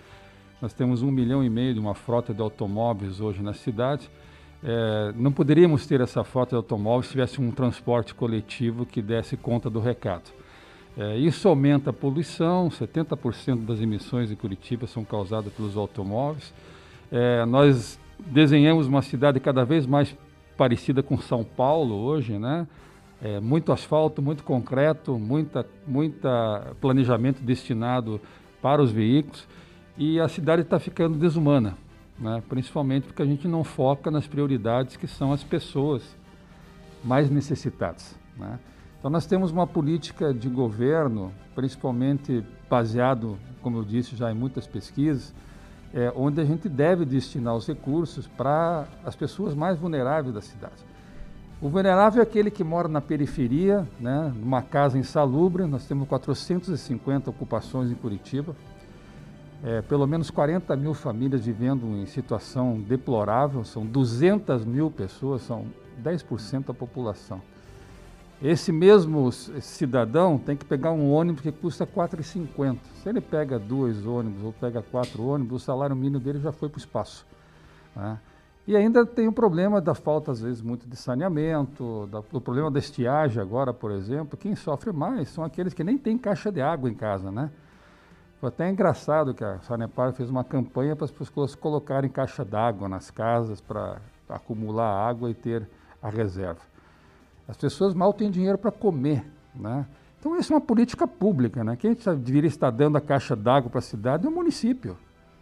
[0.62, 4.10] nós temos um milhão e meio de uma frota de automóveis hoje na cidade,
[4.62, 9.38] É, não poderíamos ter essa frota de automóveis se tivesse um transporte coletivo que desse
[9.38, 10.32] conta do recado.
[10.98, 16.54] É, isso aumenta a poluição, 70% das emissões de Curitiba são causadas pelos automóveis.
[17.10, 20.14] É, nós desenhamos uma cidade cada vez mais
[20.58, 22.68] parecida com São Paulo hoje, né?
[23.22, 28.20] É, muito asfalto, muito concreto, muita, muita planejamento destinado
[28.62, 29.48] para os veículos
[30.00, 31.78] e a cidade está ficando desumana,
[32.18, 32.42] né?
[32.48, 36.02] principalmente porque a gente não foca nas prioridades que são as pessoas
[37.04, 38.18] mais necessitadas.
[38.38, 38.58] Né?
[38.98, 44.66] Então nós temos uma política de governo, principalmente baseado, como eu disse já em muitas
[44.66, 45.34] pesquisas,
[45.94, 50.88] é, onde a gente deve destinar os recursos para as pessoas mais vulneráveis da cidade.
[51.62, 55.66] O vulnerável é aquele que mora na periferia, né, numa casa insalubre.
[55.66, 58.56] Nós temos 450 ocupações em Curitiba,
[59.64, 65.66] é, pelo menos 40 mil famílias vivendo em situação deplorável, são 200 mil pessoas, são
[66.02, 67.42] 10% da população.
[68.42, 72.78] Esse mesmo cidadão tem que pegar um ônibus que custa R$ 4,50.
[73.04, 76.70] Se ele pega dois ônibus ou pega quatro ônibus, o salário mínimo dele já foi
[76.70, 77.26] para o espaço.
[77.94, 78.18] Né?
[78.66, 82.72] E ainda tem o problema da falta, às vezes, muito de saneamento, da, do problema
[82.72, 84.38] da estiagem agora, por exemplo.
[84.38, 87.50] Quem sofre mais são aqueles que nem têm caixa de água em casa, né?
[88.40, 92.88] Foi até engraçado que a Sanepar fez uma campanha para as pessoas colocarem caixa d'água
[92.88, 95.68] nas casas para acumular água e ter
[96.02, 96.62] a reserva.
[97.48, 99.86] As pessoas mal têm dinheiro para comer, né?
[100.18, 101.76] Então, isso é uma política pública, né?
[101.76, 104.98] Quem deveria estar dando a caixa d'água para a cidade é o município.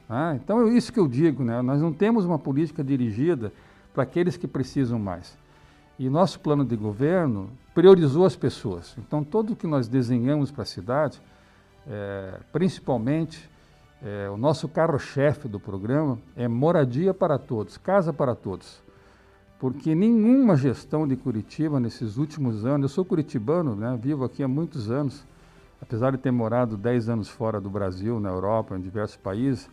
[0.10, 0.39] Né?
[0.41, 1.62] Então, é isso que eu digo, né?
[1.62, 3.52] Nós não temos uma política dirigida
[3.93, 5.38] para aqueles que precisam mais.
[6.00, 8.95] E nosso plano de governo priorizou as pessoas.
[9.00, 11.20] Então, tudo que nós desenhamos para a cidade,
[11.89, 13.49] é, principalmente,
[14.03, 18.81] é, o nosso carro-chefe do programa é moradia para todos, casa para todos.
[19.59, 24.47] Porque nenhuma gestão de Curitiba nesses últimos anos, eu sou curitibano, né, vivo aqui há
[24.47, 25.25] muitos anos,
[25.81, 29.69] apesar de ter morado 10 anos fora do Brasil, na Europa, em diversos países,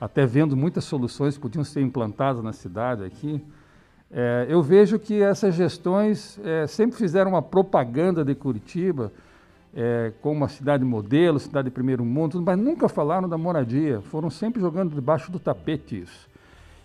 [0.00, 3.44] até vendo muitas soluções que podiam ser implantadas na cidade aqui,
[4.10, 9.12] é, eu vejo que essas gestões é, sempre fizeram uma propaganda de Curitiba
[9.76, 14.30] é, como uma cidade modelo, cidade de primeiro mundo, mas nunca falaram da moradia, foram
[14.30, 16.26] sempre jogando debaixo do tapete isso.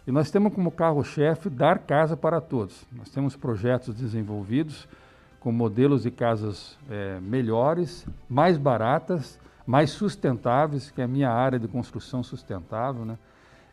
[0.05, 2.85] E nós temos como carro-chefe dar casa para todos.
[2.91, 4.89] Nós temos projetos desenvolvidos
[5.39, 11.57] com modelos de casas é, melhores, mais baratas, mais sustentáveis, que é a minha área
[11.57, 13.17] de construção sustentável, né?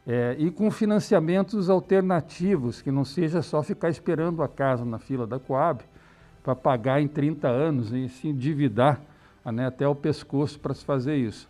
[0.06, 5.26] É, e com financiamentos alternativos, que não seja só ficar esperando a casa na fila
[5.26, 5.82] da Coab
[6.42, 8.98] para pagar em 30 anos e se endividar
[9.52, 11.48] né, até o pescoço para se fazer isso.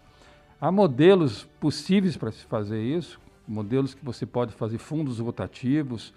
[0.60, 6.12] Há modelos possíveis para se fazer isso, modelos que você pode fazer fundos rotativos,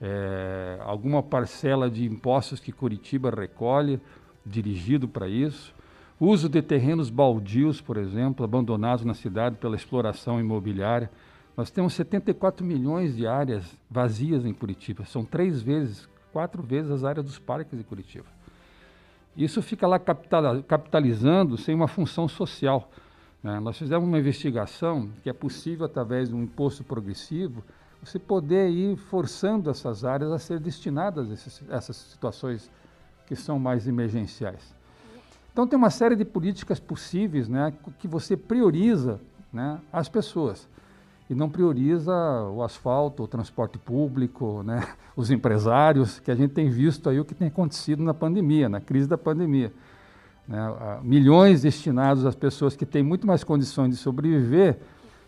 [0.00, 4.00] é, alguma parcela de impostos que Curitiba recolhe,
[4.44, 5.74] dirigido para isso.
[6.18, 11.10] Uso de terrenos baldios, por exemplo, abandonados na cidade pela exploração imobiliária.
[11.56, 15.04] Nós temos 74 milhões de áreas vazias em Curitiba.
[15.04, 18.26] São três vezes, quatro vezes as áreas dos parques de Curitiba.
[19.36, 22.90] Isso fica lá capitalizando sem uma função social.
[23.42, 23.58] Né?
[23.60, 27.64] Nós fizemos uma investigação que é possível, através de um imposto progressivo,
[28.02, 32.70] você poder ir forçando essas áreas a ser destinadas a esses, essas situações
[33.26, 34.74] que são mais emergenciais.
[35.52, 39.20] Então, tem uma série de políticas possíveis né, que você prioriza
[39.52, 40.68] né, as pessoas
[41.34, 42.12] e não prioriza
[42.54, 47.24] o asfalto, o transporte público, né, os empresários, que a gente tem visto aí o
[47.24, 49.72] que tem acontecido na pandemia, na crise da pandemia
[50.46, 50.58] né,
[51.02, 54.78] milhões destinados às pessoas que têm muito mais condições de sobreviver,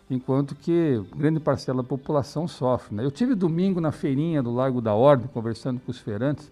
[0.09, 2.95] enquanto que grande parcela da população sofre.
[2.95, 3.03] Né?
[3.03, 6.51] Eu tive domingo na feirinha do Lago da Ordem, conversando com os feirantes,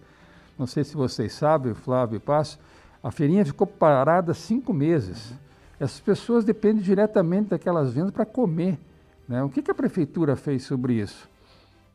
[0.58, 2.58] não sei se vocês sabem, Flávio e Passo,
[3.02, 5.32] a feirinha ficou parada cinco meses.
[5.78, 8.78] Essas pessoas dependem diretamente daquelas vendas para comer.
[9.28, 9.42] Né?
[9.42, 11.28] O que, que a prefeitura fez sobre isso?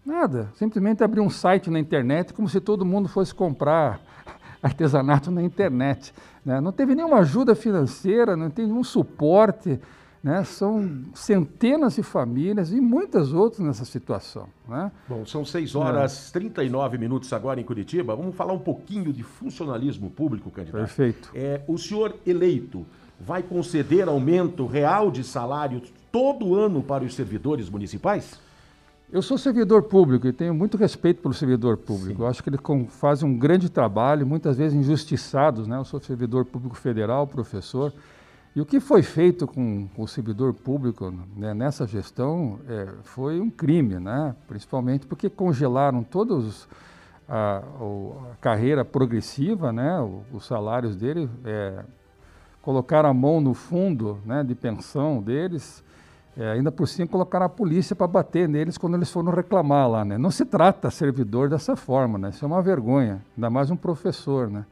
[0.05, 4.01] Nada, simplesmente abriu um site na internet como se todo mundo fosse comprar
[4.61, 6.13] artesanato na internet.
[6.43, 6.59] Né?
[6.59, 9.79] Não teve nenhuma ajuda financeira, não tem nenhum suporte.
[10.23, 10.43] Né?
[10.43, 14.47] São centenas de famílias e muitas outras nessa situação.
[14.67, 14.91] Né?
[15.07, 16.33] Bom, são 6 horas e é.
[16.33, 18.15] 39 minutos agora em Curitiba.
[18.15, 20.81] Vamos falar um pouquinho de funcionalismo público, candidato.
[20.81, 21.31] Perfeito.
[21.33, 22.85] É, o senhor eleito
[23.19, 28.39] vai conceder aumento real de salário todo ano para os servidores municipais?
[29.11, 32.25] Eu sou servidor público e tenho muito respeito pelo servidor público.
[32.25, 35.67] Acho que eles fazem um grande trabalho, muitas vezes injustiçados.
[35.67, 35.77] Né?
[35.77, 37.93] Eu sou servidor público federal, professor,
[38.55, 43.49] E o que foi feito com o servidor público né, nessa gestão é, foi um
[43.49, 44.35] crime, né?
[44.47, 46.67] principalmente porque congelaram todos
[47.27, 49.97] a, a carreira progressiva, né?
[50.33, 51.83] os salários dele, é,
[52.61, 55.83] colocaram a mão no fundo né, de pensão deles,
[56.37, 60.05] é, ainda por cima colocaram a polícia para bater neles quando eles foram reclamar lá.
[60.05, 60.17] Né?
[60.17, 62.29] Não se trata servidor dessa forma, né?
[62.29, 64.49] isso é uma vergonha, ainda mais um professor.
[64.49, 64.65] Né?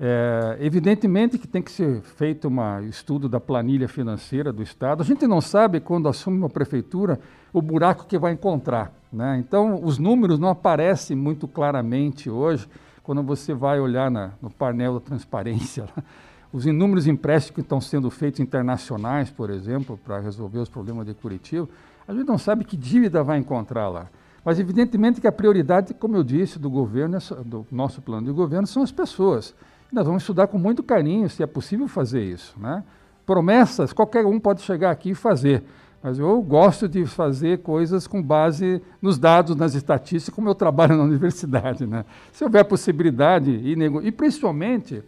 [0.00, 5.02] É, evidentemente que tem que ser feito um estudo da planilha financeira do Estado.
[5.02, 7.18] A gente não sabe, quando assume uma prefeitura,
[7.52, 8.92] o buraco que vai encontrar.
[9.12, 9.38] Né?
[9.38, 12.68] Então, os números não aparecem muito claramente hoje,
[13.02, 15.88] quando você vai olhar na, no painel da transparência.
[16.52, 21.12] Os inúmeros empréstimos que estão sendo feitos internacionais, por exemplo, para resolver os problemas de
[21.12, 21.68] Curitiba,
[22.06, 24.08] a gente não sabe que dívida vai encontrar lá.
[24.42, 28.66] Mas, evidentemente, que a prioridade, como eu disse, do governo, do nosso plano de governo,
[28.66, 29.54] são as pessoas.
[29.92, 32.54] Nós vamos estudar com muito carinho se é possível fazer isso.
[32.58, 32.82] Né?
[33.26, 35.64] Promessas, qualquer um pode chegar aqui e fazer.
[36.02, 40.96] Mas eu gosto de fazer coisas com base nos dados, nas estatísticas, como eu trabalho
[40.96, 41.86] na universidade.
[41.86, 42.06] Né?
[42.32, 45.02] Se houver possibilidade, e, e principalmente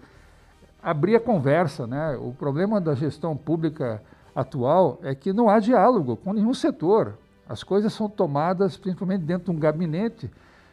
[0.82, 1.86] abrir a conversa.
[1.86, 2.16] Né?
[2.16, 4.02] O problema da gestão pública
[4.34, 7.18] atual é que não há diálogo com nenhum setor.
[7.48, 10.30] As coisas são tomadas principalmente dentro de um gabinete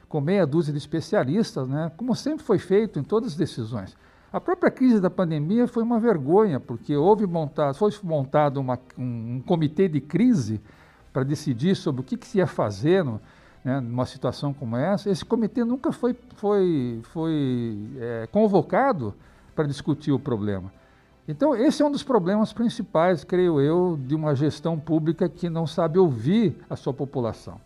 [0.08, 3.98] com meia dúzia de especialistas, né, como sempre foi feito em todas as decisões.
[4.32, 9.36] A própria crise da pandemia foi uma vergonha, porque houve montado, foi montado uma, um,
[9.36, 10.62] um, comitê de crise
[11.12, 13.22] para decidir sobre o que, que se ia fazer no,
[13.64, 15.10] né, numa situação como essa.
[15.10, 19.14] Esse comitê nunca foi, foi, foi é, convocado
[19.58, 20.72] para discutir o problema.
[21.28, 25.66] Então, esse é um dos problemas principais, creio eu, de uma gestão pública que não
[25.66, 27.60] sabe ouvir a sua população.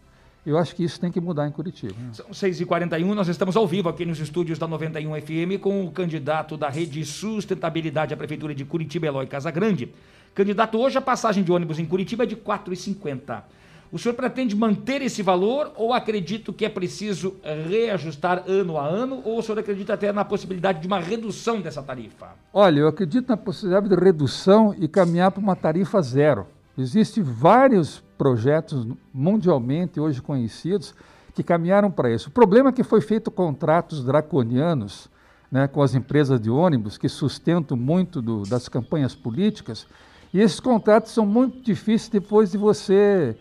[0.46, 1.94] Eu acho que isso tem que mudar em Curitiba.
[2.00, 2.14] Né?
[2.14, 6.58] São 6h41, nós estamos ao vivo aqui nos estúdios da 91 FM com o candidato
[6.58, 9.94] da Rede Sustentabilidade à Prefeitura de Curitiba, Eloy Casagrande.
[10.34, 13.44] Candidato, hoje a passagem de ônibus em Curitiba é de R$ 4,50.
[13.92, 17.36] O senhor pretende manter esse valor ou acredita que é preciso
[17.68, 21.84] reajustar ano a ano ou o senhor acredita até na possibilidade de uma redução dessa
[21.84, 22.30] tarifa?
[22.54, 26.48] Olha, eu acredito na possibilidade de redução e caminhar para uma tarifa zero.
[26.78, 30.96] Existem vários projetos mundialmente hoje conhecidos
[31.36, 32.30] que caminharam para isso.
[32.30, 35.10] O problema é que foi feito contratos draconianos
[35.52, 39.86] né, com as empresas de ônibus que sustentam muito do, das campanhas políticas
[40.34, 43.36] e esses contratos são muito difíceis depois de você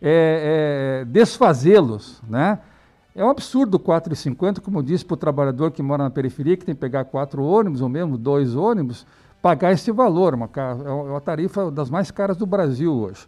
[0.00, 2.58] é, é, desfazê-los, né?
[3.14, 6.74] É um absurdo 4,50, como disse para o trabalhador que mora na periferia, que tem
[6.74, 9.04] que pegar quatro ônibus, ou mesmo dois ônibus,
[9.42, 13.26] pagar esse valor, uma, é uma tarifa das mais caras do Brasil hoje.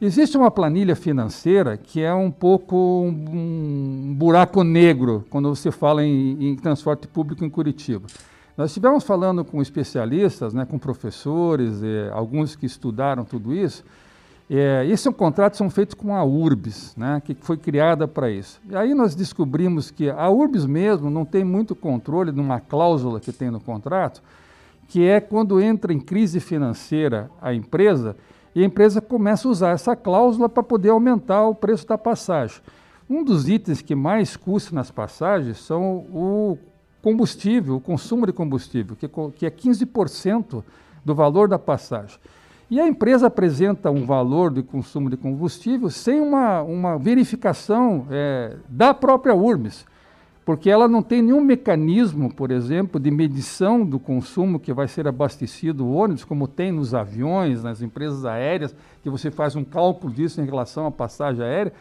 [0.00, 6.04] Existe uma planilha financeira que é um pouco um, um buraco negro quando você fala
[6.04, 8.08] em, em, transporte público em Curitiba.
[8.56, 13.84] Nós estivemos falando com especialistas, né, com professores, eh, alguns que estudaram tudo isso.
[14.50, 18.60] Eh, esses contratos são feitos com a URBS, né, que foi criada para isso.
[18.68, 23.20] E aí nós descobrimos que a URBS mesmo não tem muito controle de uma cláusula
[23.20, 24.22] que tem no contrato,
[24.88, 28.16] que é quando entra em crise financeira a empresa
[28.54, 32.60] e a empresa começa a usar essa cláusula para poder aumentar o preço da passagem.
[33.08, 36.58] Um dos itens que mais custa nas passagens são o
[37.00, 40.62] combustível, o consumo de combustível, que, que é 15%
[41.04, 42.18] do valor da passagem.
[42.72, 48.56] E a empresa apresenta um valor de consumo de combustível sem uma, uma verificação é,
[48.66, 49.84] da própria URMS
[50.42, 55.06] porque ela não tem nenhum mecanismo, por exemplo, de medição do consumo que vai ser
[55.06, 60.12] abastecido o ônibus, como tem nos aviões, nas empresas aéreas, que você faz um cálculo
[60.12, 61.72] disso em relação à passagem aérea,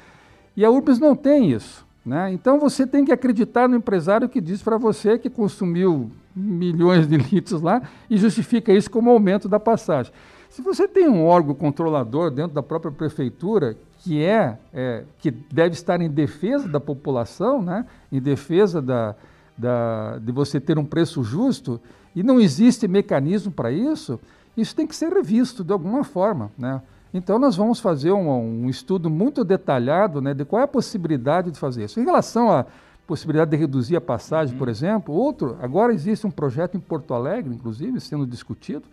[0.58, 1.88] e a URBS não tem isso.
[2.06, 2.34] Né?
[2.34, 7.18] Então você tem que acreditar no empresário que diz para você que consumiu milhões de
[7.18, 10.12] litros lá e justifica isso como aumento da passagem.
[10.52, 15.76] Se você tem um órgão controlador dentro da própria prefeitura que é, é, que deve
[15.76, 17.86] estar em defesa da população, né?
[18.12, 19.16] em defesa da,
[19.58, 21.80] da, de você ter um preço justo,
[22.14, 24.20] e não existe mecanismo para isso,
[24.58, 26.52] isso tem que ser revisto de alguma forma.
[26.58, 26.82] Né?
[27.14, 31.49] Então, nós vamos fazer um, um, estudo muito detalhado né, de qual é a possibilidade
[31.49, 31.97] de fazer isso.
[31.97, 32.66] Em relação à
[33.08, 34.72] possibilidade de reduzir a passagem, por uhum.
[34.72, 38.84] exemplo, outro, agora existe um projeto em Porto Alegre, inclusive, sendo discutido,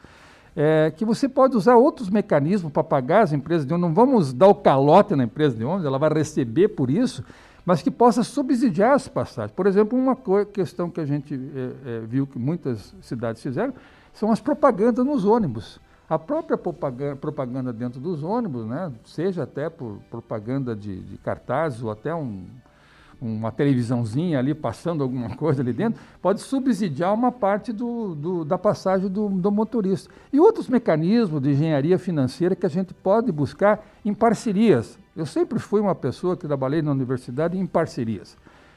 [0.60, 3.88] é, que você pode usar outros mecanismos para pagar as empresas de ônibus.
[3.88, 7.24] Não vamos dar o calote na empresa de ônibus, ela vai receber por isso,
[7.64, 9.54] mas que possa subsidiar as passagens.
[9.54, 13.72] Por exemplo, uma questão que a gente é, é, viu que muitas cidades fizeram
[14.12, 15.80] são as propagandas nos ônibus.
[16.10, 21.90] A própria propaganda, dentro dos ônibus, né, seja até por propaganda de, de cartazes ou
[21.92, 22.46] até um,
[23.20, 28.56] uma televisãozinha ali passando alguma coisa ali dentro, pode subsidiar uma parte do, do, da
[28.56, 30.10] passagem do, do motorista.
[30.32, 34.98] E outros mecanismos de engenharia financeira que a gente pode buscar em parcerias.
[35.16, 38.36] Eu sempre fui uma pessoa que trabalhei na universidade em parcerias.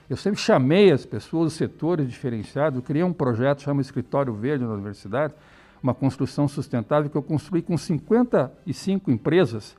[0.10, 4.66] Eu sempre chamei as pessoas, os setores diferenciados, eu criei um projeto chamado Escritório Verde
[4.66, 5.34] na universidade,
[5.82, 9.76] uma construção sustentável que eu construí com 55 empresas,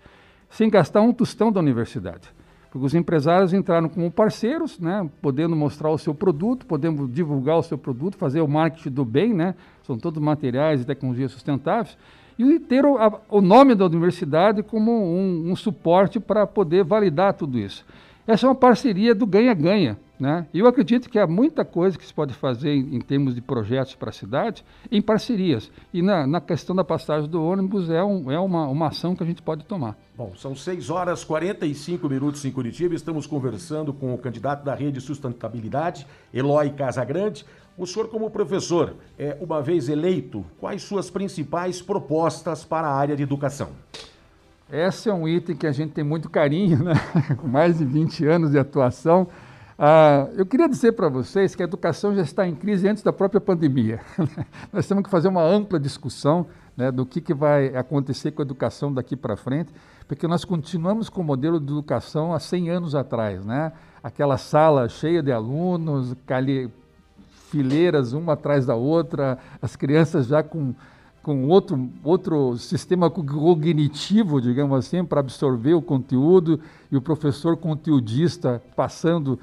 [0.48, 2.32] sem gastar um tostão da universidade.
[2.72, 7.62] Porque os empresários entraram como parceiros, né, podendo mostrar o seu produto, podendo divulgar o
[7.62, 11.98] seu produto, fazer o marketing do bem, né, são todos materiais e tecnologias sustentáveis,
[12.38, 17.34] e ter o, a, o nome da universidade como um, um suporte para poder validar
[17.34, 17.84] tudo isso.
[18.26, 19.98] Essa é uma parceria do ganha-ganha.
[20.22, 20.46] Né?
[20.54, 23.40] E eu acredito que há muita coisa que se pode fazer em, em termos de
[23.40, 25.68] projetos para a cidade em parcerias.
[25.92, 29.24] E na, na, questão da passagem do ônibus é, um, é uma, uma ação que
[29.24, 29.98] a gente pode tomar.
[30.16, 32.94] Bom, são 6 horas 45 minutos em Curitiba.
[32.94, 37.44] Estamos conversando com o candidato da Rede Sustentabilidade, Eloy Casagrande.
[37.76, 43.16] O senhor, como professor, é, uma vez eleito, quais suas principais propostas para a área
[43.16, 43.70] de educação?
[44.70, 46.94] Esse é um item que a gente tem muito carinho, né?
[47.38, 49.26] com mais de 20 anos de atuação.
[49.84, 53.12] Ah, eu queria dizer para vocês que a educação já está em crise antes da
[53.12, 54.00] própria pandemia.
[54.72, 58.44] Nós temos que fazer uma ampla discussão né, do que, que vai acontecer com a
[58.44, 59.74] educação daqui para frente,
[60.06, 63.44] porque nós continuamos com o modelo de educação há 100 anos atrás.
[63.44, 63.72] Né?
[64.04, 66.14] Aquela sala cheia de alunos,
[67.50, 70.76] fileiras uma atrás da outra, as crianças já com
[71.22, 76.58] com outro, outro sistema cognitivo, digamos assim, para absorver o conteúdo
[76.90, 79.38] e o professor conteudista passando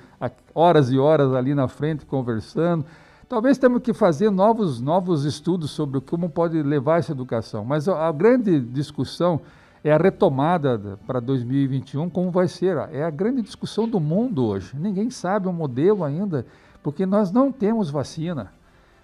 [0.54, 2.86] horas e horas ali na frente conversando.
[3.30, 8.12] Talvez temos que fazer novos, novos estudos sobre como pode levar essa educação, mas a,
[8.12, 9.40] grande discussão
[9.84, 12.76] é a retomada para 2021, como vai ser.
[12.92, 14.76] É a grande discussão do mundo hoje.
[14.78, 16.46] Ninguém sabe o modelo ainda,
[16.84, 18.52] porque nós não temos vacina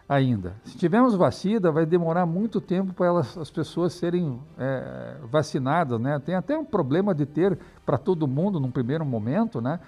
[0.08, 0.56] ainda.
[0.64, 6.20] Se tivermos vacina, vai demorar muito tempo para elas, as pessoas serem é, vacinadas, né?
[6.20, 9.80] Tem até um problema de ter para todo mundo num primeiro momento, né?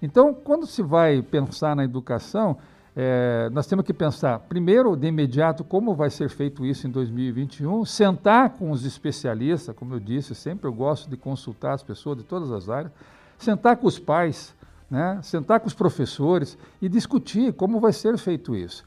[0.00, 2.56] Então, quando se vai pensar na educação,
[2.98, 7.84] é, nós temos que pensar, primeiro, de imediato, como vai ser feito isso em 2021,
[7.84, 12.24] sentar com os especialistas, como eu disse, sempre eu gosto de consultar as pessoas de
[12.24, 12.90] todas as áreas,
[13.36, 14.54] sentar com os pais,
[14.90, 15.18] né?
[15.22, 18.82] sentar com os professores e discutir como vai ser feito isso.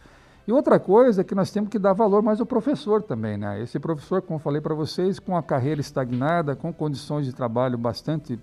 [0.49, 3.61] E outra coisa é que nós temos que dar valor mais ao professor também, né?
[3.61, 8.39] Esse professor, como falei para vocês, com a carreira estagnada, com condições de trabalho bastante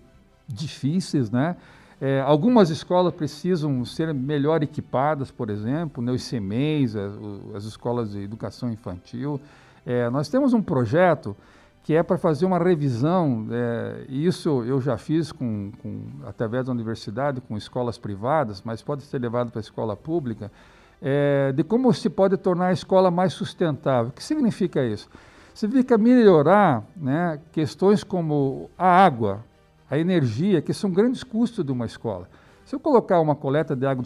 [0.46, 1.56] difíceis, né?
[2.00, 7.12] É, algumas escolas precisam ser melhor equipadas, por exemplo, né, os CMEs, as,
[7.56, 9.40] as escolas de educação infantil.
[9.84, 11.36] É, nós temos um projeto
[11.82, 16.70] que é para fazer uma revisão, é, isso eu já fiz com, com, através da
[16.70, 20.52] universidade, com escolas privadas, mas pode ser levado para a escola pública,
[21.08, 24.08] é, de como se pode tornar a escola mais sustentável.
[24.08, 25.08] O que significa isso?
[25.54, 29.44] Significa melhorar né, questões como a água,
[29.88, 32.28] a energia, que são grandes custos de uma escola.
[32.64, 34.02] Se eu colocar uma coleta de água,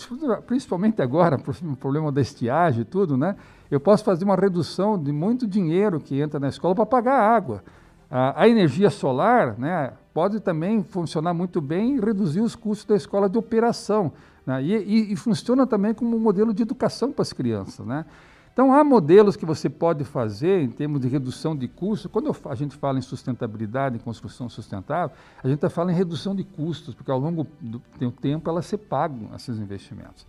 [0.47, 3.35] principalmente agora, por o problema da estiagem e tudo, né,
[3.71, 7.35] eu posso fazer uma redução de muito dinheiro que entra na escola para pagar a
[7.35, 7.65] água.
[8.11, 12.97] A, a, energia solar né, pode também funcionar muito bem e reduzir os custos da
[12.97, 14.13] escola de operação.
[14.47, 14.63] Né?
[14.63, 17.87] E, e, e, funciona também como um modelo de educação para as crianças.
[17.87, 18.05] Né?
[18.53, 22.11] Então, há modelos que você pode fazer em termos de redução de custos.
[22.11, 26.35] Quando a gente fala em sustentabilidade, em construção sustentável, a gente está falando em redução
[26.35, 30.27] de custos, porque ao longo do tempo elas se pagam esses investimentos.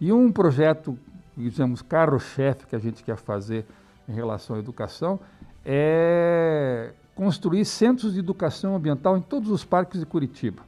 [0.00, 0.96] E um projeto,
[1.36, 3.66] digamos, carro-chefe que a gente quer fazer
[4.08, 5.18] em relação à educação
[5.64, 10.62] é construir centros de educação ambiental em todos os parques de Curitiba.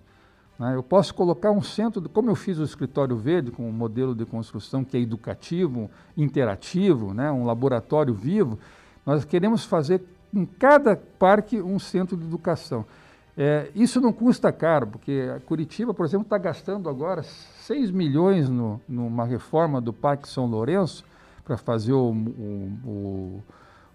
[0.59, 0.75] Né?
[0.75, 4.27] Eu posso colocar um centro, como eu fiz o escritório verde, com um modelo de
[4.27, 7.31] construção que é educativo, interativo, né?
[7.31, 8.59] um laboratório vivo,
[9.07, 10.03] nós queremos fazer
[10.35, 12.85] em cada parque um centro de educação.
[13.39, 18.51] É, isso não custa caro, porque a Curitiba, por exemplo, está gastando agora 6 milhões
[18.51, 21.05] no, numa reforma do Parque São Lourenço
[21.45, 23.43] para fazer o, o, o,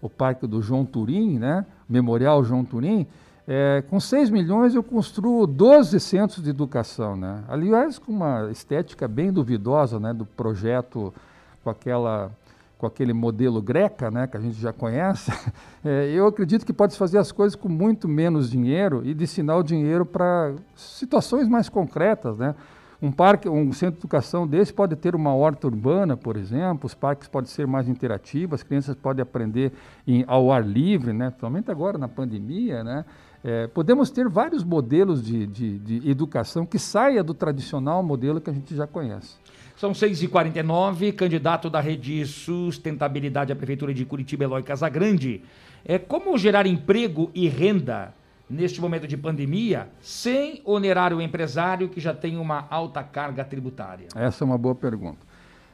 [0.00, 1.64] o, Parque do João Turim, né?
[1.88, 3.06] Memorial João Turim.
[3.48, 7.44] É, com 6 milhões eu construo 12 centros de educação, né?
[7.48, 11.14] Aliás, com uma estética bem duvidosa, né, do projeto
[11.62, 12.32] com aquela
[12.78, 15.32] com aquele modelo greca, né, que a gente já conhece.
[15.88, 19.62] É, eu acredito que pode fazer as coisas com muito menos dinheiro e destinar o
[19.62, 22.56] dinheiro para situações mais concretas, né?
[23.00, 26.94] Um parque, um centro de educação desse pode ter uma horta urbana, por exemplo, os
[26.94, 29.72] parques podem ser mais interativos, as crianças podem aprender
[30.06, 31.26] em, ao ar livre, né?
[31.26, 32.82] principalmente agora na pandemia.
[32.82, 33.04] Né?
[33.44, 38.48] É, podemos ter vários modelos de, de, de educação que saia do tradicional modelo que
[38.48, 39.36] a gente já conhece.
[39.76, 45.42] São 6h49, candidato da Rede Sustentabilidade à Prefeitura de Curitiba, Eloy Casagrande.
[45.84, 48.14] É, como gerar emprego e renda
[48.48, 54.08] neste momento de pandemia sem onerar o empresário que já tem uma alta carga tributária?
[54.14, 55.18] Essa é uma boa pergunta.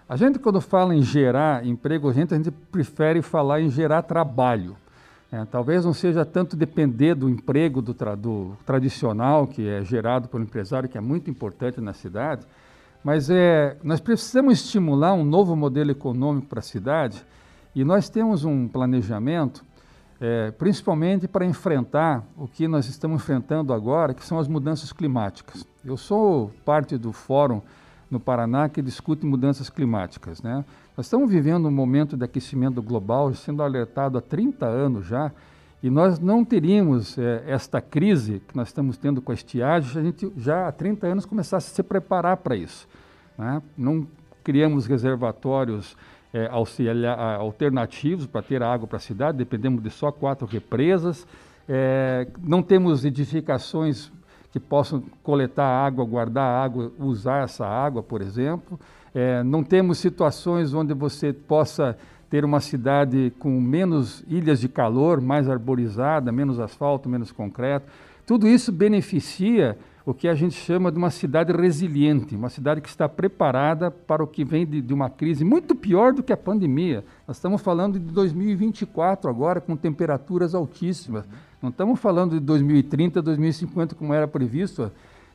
[0.08, 4.02] A gente, quando fala em gerar emprego, a gente, a gente prefere falar em gerar
[4.02, 4.76] trabalho.
[5.30, 10.28] É, talvez não seja tanto depender do emprego do, tra do, tradicional, que é gerado
[10.28, 12.46] pelo empresário, que é muito importante na cidade,
[13.02, 17.24] mas é, nós precisamos estimular um novo modelo econômico para a cidade
[17.74, 19.64] e nós temos um planejamento
[20.22, 25.66] é, principalmente para enfrentar o que nós estamos enfrentando agora, que são as mudanças climáticas.
[25.84, 27.60] Eu sou parte do fórum
[28.08, 30.40] no Paraná que discute mudanças climáticas.
[30.40, 30.64] Né?
[30.96, 35.32] Nós estamos vivendo um momento de aquecimento global, sendo alertado há 30 anos já,
[35.82, 39.98] e nós não teríamos é, esta crise que nós estamos tendo com a estiagem se
[39.98, 42.86] a gente já há 30 anos começasse a se preparar para isso.
[43.36, 43.60] Né?
[43.76, 44.06] Não
[44.44, 45.96] criamos reservatórios
[46.32, 46.48] é,
[47.38, 51.26] alternativos para ter água para a cidade, dependemos de só quatro represas,
[51.68, 54.10] é, não temos edificações
[54.50, 58.78] que possam coletar água, guardar água, usar essa água, por exemplo.
[59.14, 61.96] É, não temos situações onde você possa
[62.28, 67.86] ter uma cidade com menos ilhas de calor, mais arborizada, menos asfalto, menos concreto.
[68.26, 72.88] Tudo isso beneficia o que a gente chama de uma cidade resiliente, uma cidade que
[72.88, 76.36] está preparada para o que vem de, de, uma crise muito pior do que a
[76.36, 77.04] pandemia.
[77.26, 81.24] Nós estamos falando de 2024 agora, com temperaturas altíssimas.
[81.60, 84.90] Não estamos falando de 2030, 2050, como era previsto.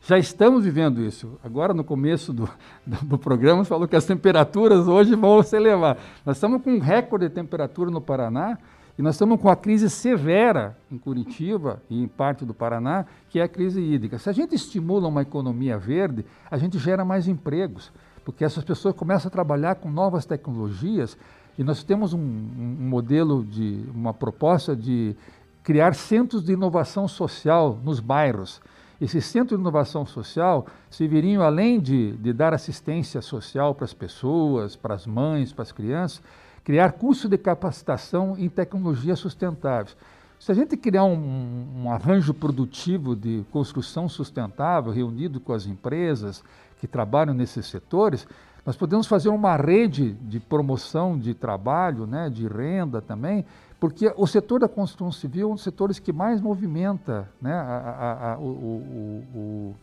[0.06, 1.40] Já estamos vivendo isso.
[1.44, 2.50] Agora, no começo do,
[2.86, 5.98] do, do programa, falou que as temperaturas hoje vão se elevar.
[6.26, 8.58] Nós estamos com um recorde de temperatura no Paraná
[8.98, 13.40] e nós estamos com a crise severa em Curitiba e em parte do Paraná, que
[13.40, 14.18] é a crise hídrica.
[14.18, 17.92] Se a gente estimula uma economia verde, a gente gera mais empregos,
[18.26, 21.16] porque essas pessoas começam a trabalhar com novas tecnologias
[21.60, 25.16] e nós temos um, um modelo de uma proposta de
[25.62, 28.60] criar centros de inovação social nos bairros.
[29.00, 34.76] Esses centros de inovação social serviriam, além de, de dar assistência social para as pessoas,
[34.76, 36.20] para as mães, para as crianças,
[36.68, 39.96] criar curso de capacitação em tecnologias sustentáveis.
[40.38, 46.44] Se a gente criar um, um, arranjo produtivo de construção sustentável, reunido com as empresas
[46.82, 48.28] que trabalham nesses setores,
[48.66, 53.46] nós podemos fazer uma rede de promoção de trabalho, né, de renda também,
[53.80, 57.64] porque o setor da construção civil é um dos setores que mais movimenta né, a,
[57.64, 59.76] a, a, o, o, o,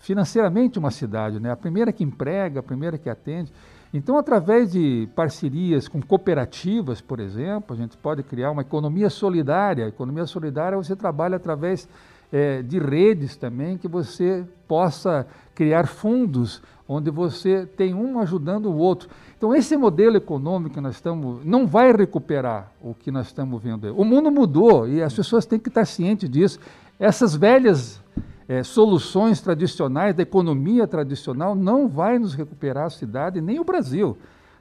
[0.00, 1.38] financeiramente uma cidade.
[1.38, 1.52] Né?
[1.52, 3.52] A primeira que emprega, a primeira que atende.
[3.92, 9.86] Então, através de parcerias com cooperativas, por exemplo, a gente pode criar uma economia solidária.
[9.86, 11.88] A economia solidária você trabalha através
[12.32, 18.76] é, de redes também, que você possa criar fundos onde você tem um ajudando o
[18.76, 19.08] outro.
[19.36, 23.94] Então, esse modelo econômico que nós estamos, não vai recuperar o que nós estamos vendo.
[23.96, 26.58] O mundo mudou e as pessoas têm que estar cientes disso.
[26.98, 28.02] Essas velhas
[28.50, 34.18] é, soluções tradicionais da economia tradicional não vai nos recuperar a cidade nem o Brasil,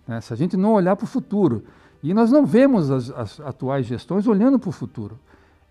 [0.08, 1.64] né, se a gente não olhar para o futuro.
[2.04, 5.18] E nós não vemos as, as atuais gestões olhando para o futuro.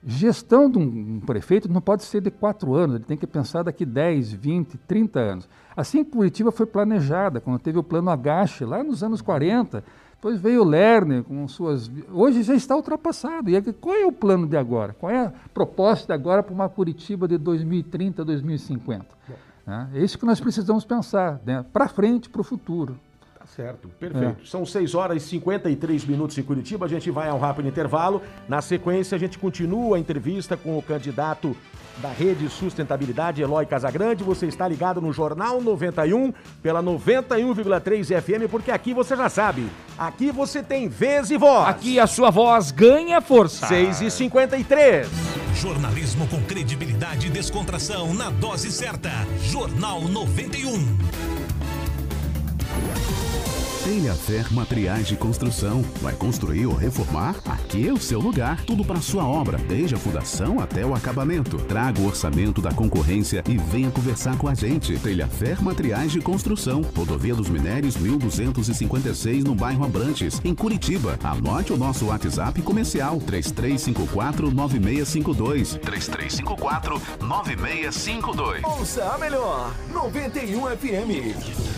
[0.05, 3.87] Gestão de um, prefeito não pode ser de quatro anos, ele tem que pensar daqui
[3.87, 5.49] 10, 20, 30 anos.
[5.77, 9.85] Assim Curitiba foi planejada, quando teve o plano Agache, lá nos anos 40,
[10.19, 11.89] depois veio o Lerner com suas.
[12.11, 13.49] Hoje já está ultrapassado.
[13.49, 14.93] E qual é o plano de agora?
[14.93, 19.07] Qual é a proposta de agora para uma Curitiba de 2030, 2050?
[19.65, 19.91] Né?
[19.95, 21.65] É isso que nós precisamos pensar, né?
[21.73, 22.99] para frente, para o futuro.
[23.39, 24.41] Tá certo, perfeito.
[24.43, 24.45] É.
[24.45, 26.87] São 6 horas e 53 minutos em Curitiba.
[26.87, 28.21] A gente vai a um rápido intervalo.
[28.49, 31.57] Na sequência, a gente continua a entrevista com o candidato
[32.01, 34.25] da Rede Sustentabilidade, Eloy Casagrande.
[34.25, 36.33] Você está ligado no Jornal 91
[36.63, 39.69] pela 91,3 FM, porque aqui você já sabe,
[39.99, 41.69] aqui você tem vez e voz.
[41.69, 43.67] Aqui a sua voz ganha força.
[43.67, 45.09] 6 e 53
[45.55, 49.11] Jornalismo com credibilidade e descontração na dose certa.
[49.43, 50.99] Jornal 91.
[53.89, 55.81] Telha Fer Materiais de Construção.
[56.03, 57.37] Vai construir ou reformar?
[57.47, 58.63] Aqui é o seu lugar.
[58.67, 61.57] Tudo para sua obra, desde a fundação até o acabamento.
[61.57, 64.99] Traga o orçamento da concorrência e venha conversar com a gente.
[64.99, 66.83] Telha Fer Materiais de Construção.
[66.95, 71.19] Rodovia dos Minérios 1256 no bairro Abrantes, em Curitiba.
[71.25, 75.79] Anote o nosso WhatsApp comercial 3354 9652.
[75.81, 78.65] 3354 9652.
[78.65, 81.78] Ouça a melhor 91 FM.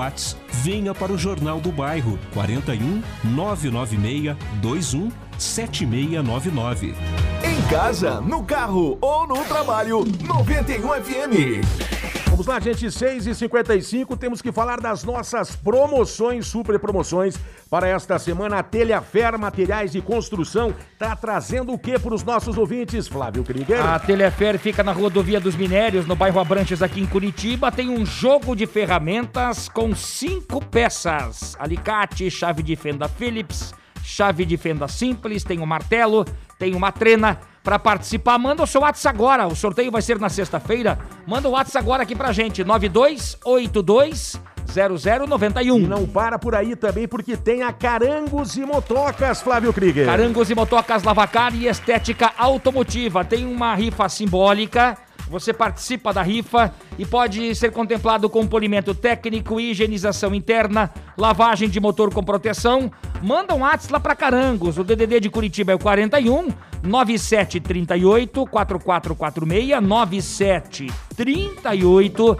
[0.01, 0.35] Whats.
[0.49, 6.95] Venha para o Jornal do Bairro 41 996 21 7699.
[7.43, 12.20] Em casa, no carro ou no trabalho, 91 FM.
[12.41, 17.37] Vamos lá, gente, 6 e 55 temos que falar das nossas promoções, super promoções
[17.69, 18.57] para esta semana.
[18.57, 23.85] A Telhafer Materiais de Construção está trazendo o que para os nossos ouvintes, Flávio Krieger?
[23.85, 27.71] A Telefer fica na rodovia dos Minérios, no bairro Abrantes, aqui em Curitiba.
[27.71, 33.71] Tem um jogo de ferramentas com cinco peças: alicate, chave de fenda Phillips,
[34.03, 36.25] chave de fenda simples, tem um martelo,
[36.57, 37.39] tem uma trena.
[37.63, 39.47] Para participar, manda o seu WhatsApp agora.
[39.47, 40.97] O sorteio vai ser na sexta-feira.
[41.27, 45.79] Manda o WhatsApp agora aqui pra gente: 9282 0091.
[45.79, 50.05] E não para por aí também, porque tem a Carangos e Motocas, Flávio Krieger.
[50.05, 53.23] Carangos e Motocas Lavacar e Estética Automotiva.
[53.23, 54.97] Tem uma rifa simbólica.
[55.31, 61.79] Você participa da rifa e pode ser contemplado com polimento técnico, higienização interna, lavagem de
[61.79, 62.91] motor com proteção.
[63.23, 64.77] Manda um WhatsApp lá para Carangos.
[64.77, 66.49] O DDD de Curitiba é o 41
[66.83, 72.37] 9738 4446 9738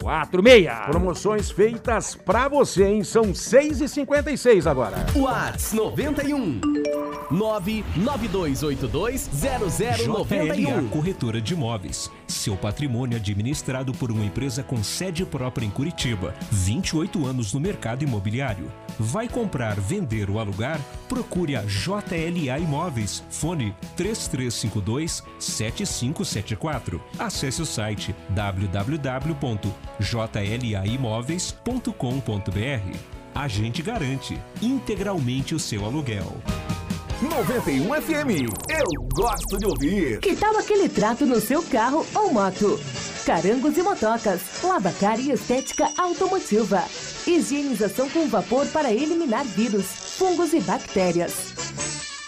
[0.00, 0.86] 4446.
[0.86, 3.04] Promoções feitas pra você, hein?
[3.04, 5.04] São 6 e 56 agora.
[5.14, 6.60] Whats 91
[7.30, 10.26] 992820091.
[10.26, 12.10] JLA Corretora de Imóveis.
[12.26, 16.34] Seu patrimônio administrado por uma empresa com sede própria em Curitiba.
[16.50, 18.72] 28 anos no mercado imobiliário.
[18.98, 20.80] Vai comprar, vender ou alugar?
[21.08, 23.22] Procure a JLA Imóveis.
[23.30, 27.00] Fone 3352 7574.
[27.18, 28.12] Acesse o site
[30.00, 32.96] www.jlaimóveis.com.br.
[33.34, 36.36] A gente garante integralmente o seu aluguel.
[37.22, 38.48] 91 FM.
[38.68, 40.20] Eu gosto de ouvir.
[40.20, 42.80] Que tal aquele trato no seu carro ou moto?
[43.26, 46.82] Carangos e motocas, lavacar e estética automotiva.
[47.26, 49.84] Higienização com vapor para eliminar vírus,
[50.16, 51.52] fungos e bactérias.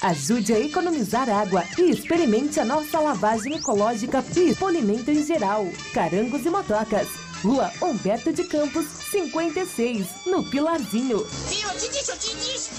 [0.02, 5.66] Ajude a economizar água e experimente a nossa lavagem ecológica e polimento em geral.
[5.94, 7.31] Carangos e motocas.
[7.42, 11.26] Rua Humberto de Campos, 56, no Pilarzinho.
[11.48, 11.68] Viu?
[11.68, 12.70] Eu te disse, eu te disse.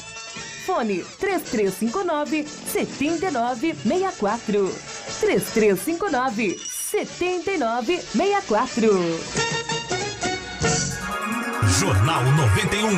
[0.65, 4.73] Fone 3359 7964.
[5.19, 8.89] 3359 7964.
[11.79, 12.89] Jornal 91.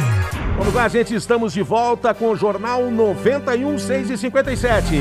[0.57, 4.95] Vamos lá, gente, estamos de volta com o Jornal 91, 6 e 57.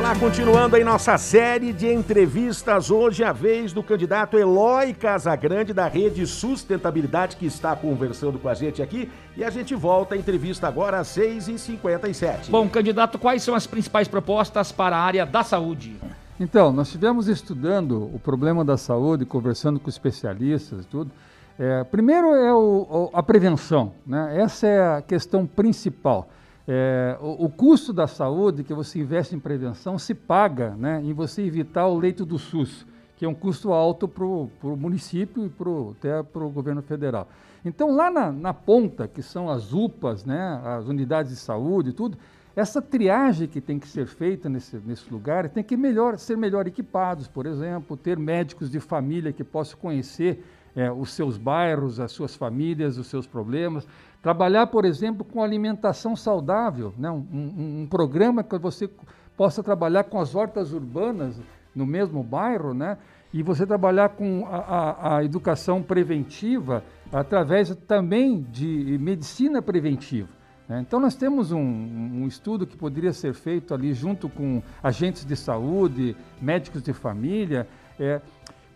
[0.00, 2.88] Vamos lá, continuando aí nossa série de entrevistas.
[2.88, 8.48] Hoje é a vez do candidato Eloy Casagrande, da Rede Sustentabilidade, que está conversando com
[8.48, 9.10] a gente aqui.
[9.36, 12.48] E a gente volta à entrevista agora às 6h57.
[12.48, 15.96] Bom, candidato, quais são as principais propostas para a área da saúde?
[16.38, 21.10] Então, nós estivemos estudando o problema da saúde, conversando com especialistas e tudo.
[21.58, 24.36] É, primeiro é o- o- a prevenção, né?
[24.40, 26.28] essa é a questão principal.
[26.70, 31.14] É, o, o custo da saúde que você investe em prevenção se paga né, em
[31.14, 35.48] você evitar o leito do SUS, que é um custo alto para o município e
[35.48, 37.26] pro, até para o governo federal.
[37.64, 41.92] Então, lá na, na ponta, que são as UPAs, né, as unidades de saúde e
[41.94, 42.18] tudo,
[42.54, 46.66] essa triagem que tem que ser feita nesse, nesse lugar tem que melhor, ser melhor
[46.66, 50.44] equipados, por exemplo, ter médicos de família que possam conhecer
[50.78, 53.84] é, os seus bairros, as suas famílias, os seus problemas.
[54.22, 57.10] Trabalhar, por exemplo, com alimentação saudável, né?
[57.10, 58.88] um, um, um programa que você
[59.36, 61.42] possa trabalhar com as hortas urbanas
[61.74, 62.96] no mesmo bairro, né?
[63.34, 70.28] e você trabalhar com a, a, a educação preventiva através também de medicina preventiva.
[70.68, 70.80] né?
[70.80, 75.34] Então, nós temos um, um, estudo que poderia ser feito ali junto com agentes de
[75.34, 77.66] saúde, médicos de família.
[77.98, 78.20] É,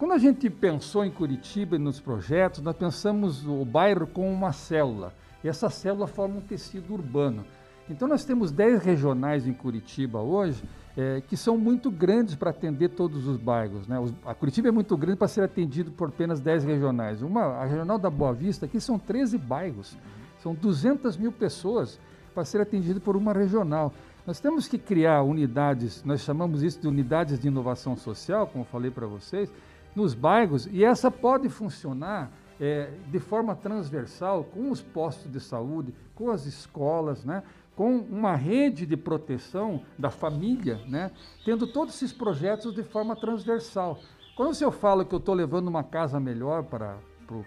[0.03, 4.50] quando a gente pensou em Curitiba e nos projetos, nós pensamos o bairro como uma
[4.50, 5.14] célula.
[5.44, 7.44] E essa célula forma um tecido urbano.
[7.88, 10.61] Então, nós temos 10 regionais em Curitiba hoje
[10.96, 13.86] é, que são muito grandes para atender todos os bairros.
[13.86, 13.96] Né?
[14.00, 17.22] Os, a Curitiba é muito grande para ser atendido por apenas 10 regionais.
[17.22, 19.96] Uma, a regional da Boa Vista, aqui são 13 bairros,
[20.42, 22.00] são 200 mil pessoas
[22.34, 23.94] para ser atendido por uma regional.
[24.26, 28.90] Nós temos que criar unidades, nós chamamos isso de unidades de inovação social, como falei
[28.90, 29.48] para vocês,
[29.95, 32.30] nos bairros, e essa pode funcionar
[32.61, 37.43] é, de forma transversal com os postos de saúde, com as escolas, né?
[37.74, 41.11] com uma rede de proteção da família, né?
[41.45, 43.99] tendo todos esses projetos de forma transversal.
[44.36, 46.97] Quando eu falo que eu estou levando uma casa melhor para,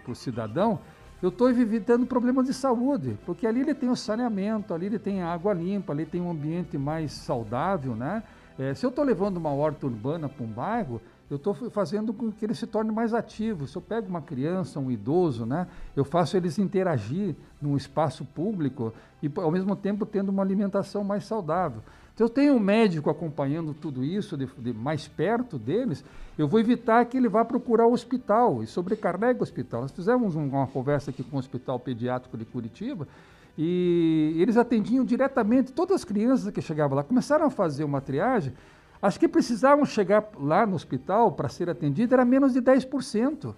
[0.06, 0.78] o cidadão,
[1.22, 5.22] eu estou evitando problemas de saúde, porque ali ele tem o saneamento, ali ele tem
[5.22, 8.22] água limpa, ali tem um ambiente mais saudável, né?
[8.58, 12.30] É, se eu estou levando uma horta urbana para um bairro, eu estou fazendo com
[12.30, 13.66] que ele se torne mais ativo.
[13.66, 15.66] Se eu pego uma criança, um idoso, né,
[15.96, 21.24] eu faço eles interagir num espaço público e, ao mesmo tempo, tendo uma alimentação mais
[21.24, 21.82] saudável.
[22.14, 26.02] Então, eu tenho um médico acompanhando tudo isso de, de mais perto deles,
[26.38, 29.82] eu vou evitar que ele vá procurar o hospital e sobrecarregue o hospital.
[29.82, 33.06] Nós fizemos uma conversa aqui com o Hospital Pediátrico de Curitiba
[33.58, 37.02] e eles atendiam diretamente todas as crianças que chegavam lá.
[37.02, 38.52] Começaram a fazer uma triagem
[39.00, 43.54] as que precisavam chegar lá no hospital para ser atendidas era menos de 10%.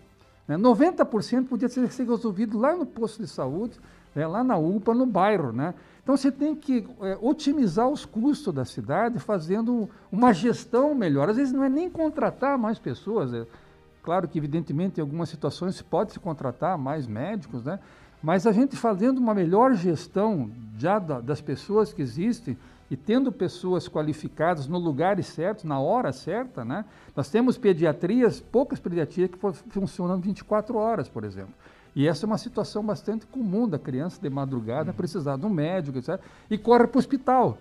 [0.46, 0.56] Né?
[0.56, 3.78] 90% podia ser, resolvido lá no posto de saúde,
[4.14, 4.26] né?
[4.26, 5.52] lá na UPA, no bairro.
[5.52, 5.74] Né?
[6.02, 11.28] Então você tem que é, otimizar os custos da cidade fazendo uma gestão melhor.
[11.28, 13.32] Às vezes não é nem contratar mais pessoas.
[13.32, 13.46] É,
[14.02, 17.78] claro que, evidentemente, em algumas situações pode se contratar mais médicos, né?
[18.22, 22.56] mas a gente fazendo uma melhor gestão já da, das pessoas que existem,
[22.90, 26.84] e tendo pessoas qualificadas no lugar certo, na hora certa, né?
[27.14, 29.38] Nós temos pediatrias, poucas pediatrias que
[29.70, 31.52] funcionam 24 horas, por exemplo.
[31.94, 35.98] E essa é uma situação bastante comum da criança de madrugada precisar de um médico,
[35.98, 36.20] etc.
[36.48, 37.58] E corre para o hospital.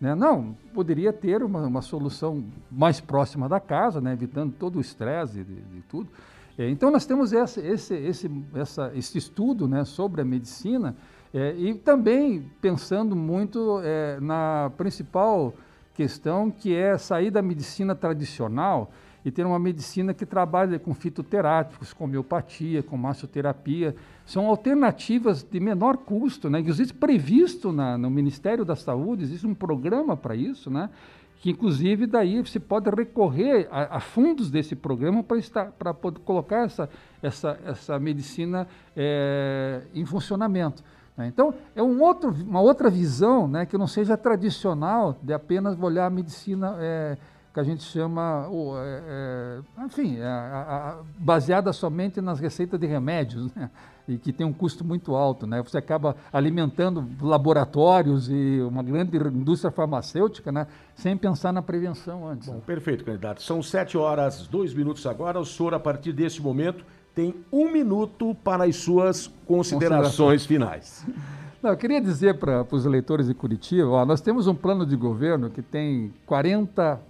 [0.00, 0.14] Né?
[0.14, 4.12] Não, poderia ter uma, uma, solução mais próxima da casa, né?
[4.12, 6.08] evitando todo o estresse de, de, tudo.
[6.56, 10.94] É, então nós temos esse, esse, esse, essa, esse estudo né, sobre a medicina,
[11.32, 15.54] é, e também pensando muito é, na principal
[15.94, 18.90] questão, que é sair da medicina tradicional
[19.24, 23.94] e ter uma medicina que trabalha com fitoterápicos, com homeopatia, com massoterapia.
[24.24, 26.62] São alternativas de menor custo, né?
[26.66, 30.88] Existe previsto na, no Ministério da Saúde, existe um programa para isso, né?
[31.40, 35.24] que inclusive daí você pode recorrer a, a fundos desse programa
[35.78, 36.90] para poder colocar essa,
[37.22, 38.66] essa, essa medicina
[38.96, 40.82] é, em funcionamento.
[41.18, 41.26] Né?
[41.26, 46.06] Então, é um outro, uma outra visão né, que não seja tradicional de apenas olhar
[46.06, 47.18] a medicina é,
[47.52, 52.78] que a gente chama, ou, é, é, enfim, é, a, a, baseada somente nas receitas
[52.78, 53.68] de remédios, né?
[54.06, 55.46] e que tem um custo muito alto.
[55.46, 55.60] Né?
[55.62, 60.68] Você acaba alimentando laboratórios e uma grande indústria farmacêutica, né?
[60.94, 62.48] sem pensar na prevenção antes.
[62.48, 63.42] Bom, perfeito, candidato.
[63.42, 65.40] São sete horas, dois minutos agora.
[65.40, 66.84] O senhor, a partir desse momento,
[67.18, 71.04] tem um minuto para as suas considerações finais.
[71.60, 74.94] Não, eu queria dizer para os eleitores de Curitiba, ó, nós temos um plano de
[74.94, 77.00] governo que tem 40.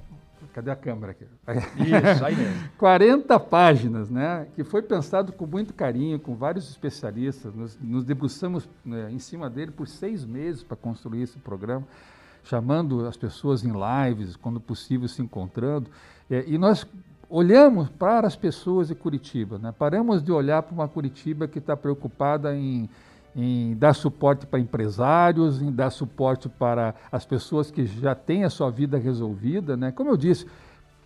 [0.54, 1.26] Cadê a câmera aqui?
[1.76, 2.70] Isso, aí mesmo.
[2.78, 4.46] 40 páginas, né?
[4.56, 7.54] Que foi pensado com muito carinho, com vários especialistas.
[7.54, 11.86] Nos, nos debruçamos né, em cima dele por seis meses para construir esse programa,
[12.42, 15.90] chamando as pessoas em lives, quando possível, se encontrando.
[16.30, 16.86] É, e nós
[17.28, 19.72] olhamos para as pessoas de Curitiba, né?
[19.76, 22.88] paramos de olhar para uma Curitiba que está preocupada em,
[23.36, 28.50] em dar suporte para empresários, em dar suporte para as pessoas que já têm a
[28.50, 29.76] sua vida resolvida.
[29.76, 29.92] Né?
[29.92, 30.46] Como eu disse,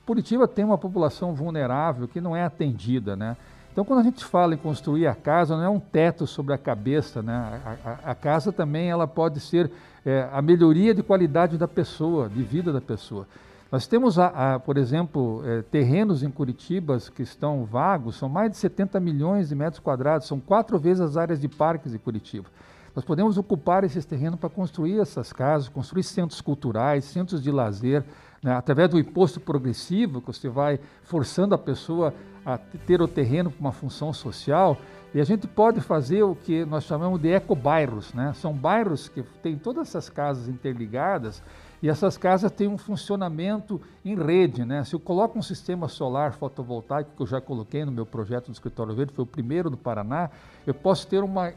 [0.07, 3.17] Curitiba tem uma população vulnerável que não é atendida.
[3.17, 3.37] Né?
[3.73, 6.59] Então, quando a gente fala em construir a casa, não é um teto sobre a
[6.59, 7.21] cabeça.
[7.23, 7.33] Né?
[7.35, 9.71] A, a, a casa também ela pode ser
[10.05, 13.27] é, a melhoria de qualidade da pessoa, de vida da pessoa.
[13.73, 18.51] Nós temos, a, a, por exemplo, é, terrenos em Curitiba que estão vagos, são mais
[18.51, 22.51] de 70 milhões de metros quadrados, são quatro vezes as áreas de parques de Curitiba.
[22.95, 28.05] Nós podemos ocupar esses terrenos para construir essas casas, construir centros culturais, centros de lazer,
[28.43, 32.13] né, através do imposto progressivo, que você vai forçando a pessoa
[32.45, 34.77] a ter o terreno com uma função social
[35.15, 38.33] e a gente pode fazer o que nós chamamos de ecobairros, né?
[38.35, 41.43] São bairros que têm todas essas casas interligadas
[41.83, 44.85] e essas casas têm um funcionamento em rede, né?
[44.85, 48.53] Se eu coloco um sistema solar fotovoltaico que eu já coloquei no meu projeto do
[48.53, 50.31] Escritório Verde, foi o primeiro do Paraná,
[50.65, 51.53] eu posso ter uma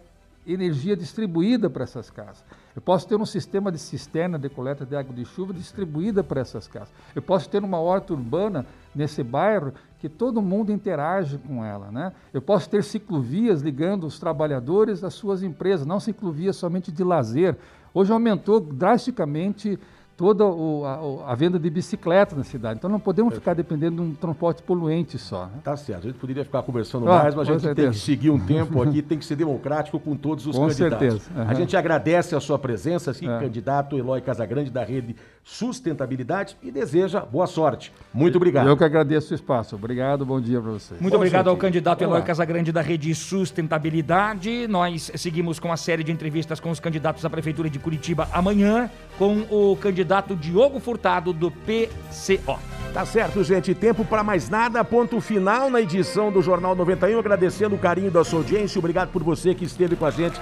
[0.48, 2.44] energia distribuída para essas casas.
[2.76, 6.42] Eu posso ter um sistema de cisterna de coleta de água de chuva distribuída para
[6.42, 6.94] essas casas.
[7.16, 11.90] Eu posso ter uma horta urbana nesse bairro que todo mundo interage com ela.
[11.92, 12.12] Né?
[12.34, 17.58] Eu posso ter ciclovias ligando os trabalhadores às suas empresas, não ciclovias somente de lazer.
[17.94, 19.80] Hoje aumentou drasticamente
[20.18, 22.78] toda o, a, a, venda de bicicleta na cidade.
[22.78, 25.46] Então não podemos ficar dependendo de um transporte poluente só.
[25.48, 25.60] Né?
[25.64, 26.00] Tá certo.
[26.00, 27.88] A gente poderia ficar conversando ah, mais, mas a gente certeza.
[27.90, 31.00] tem que seguir um tempo aqui, tem que ser democrático com todos os com candidatos.
[31.00, 31.32] Certeza.
[31.36, 31.50] Uhum.
[31.50, 33.40] A gente agradece a sua presença, assim, é.
[33.40, 37.94] candidato Eloy Casagrande da Rede Sustentabilidade e deseja boa sorte.
[38.14, 38.68] Muito obrigado.
[38.68, 39.76] Eu que agradeço o espaço.
[39.76, 41.00] Obrigado, bom dia para vocês.
[41.00, 41.52] Muito bom, obrigado gente.
[41.52, 44.68] ao candidato Eloy Casagrande da Rede Sustentabilidade.
[44.68, 48.90] Nós seguimos com a série de entrevistas com os candidatos à Prefeitura de Curitiba amanhã
[49.18, 52.60] com o candidato Diogo Furtado do PCO.
[52.94, 53.76] Tá certo, gente.
[53.76, 54.82] Tempo para mais nada.
[54.84, 57.20] Ponto final na edição do Jornal 91.
[57.20, 58.80] Agradecendo o carinho da sua audiência.
[58.80, 60.40] Obrigado por você que esteve com a gente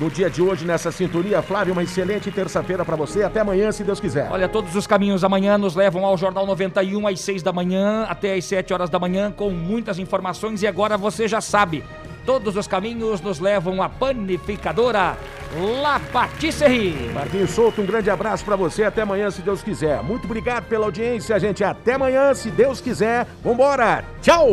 [0.00, 1.42] no dia de hoje nessa sintonia.
[1.42, 3.24] Flávio, uma excelente terça-feira para você.
[3.24, 4.28] Até amanhã, se Deus quiser.
[4.30, 8.34] Olha, todos os caminhos amanhã nos levam ao Jornal 91 às 6 da manhã até
[8.34, 11.82] às 7 horas da manhã com muitas informações e agora você já sabe.
[12.26, 15.16] Todos os caminhos nos levam à panificadora
[15.80, 17.12] La Patisserie.
[17.14, 18.82] Marquinhos Souto, um grande abraço para você.
[18.82, 20.02] Até amanhã, se Deus quiser.
[20.02, 21.62] Muito obrigado pela audiência, gente.
[21.62, 23.26] Até amanhã, se Deus quiser.
[23.44, 24.04] Vambora.
[24.20, 24.48] Tchau.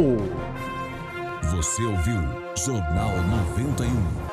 [1.51, 2.21] Você ouviu
[2.55, 3.11] Jornal
[3.57, 4.32] 91.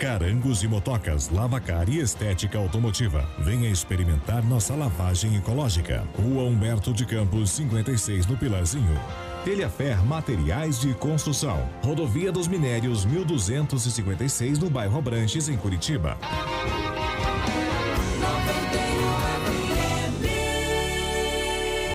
[0.00, 3.28] Carangos e Motocas, Lavacar e Estética Automotiva.
[3.38, 6.08] Venha experimentar nossa lavagem ecológica.
[6.16, 8.98] Rua Humberto de Campos, 56 no Pilarzinho.
[9.44, 11.68] Telhafer Materiais de Construção.
[11.84, 16.16] Rodovia dos Minérios 1256 no bairro Branches em Curitiba.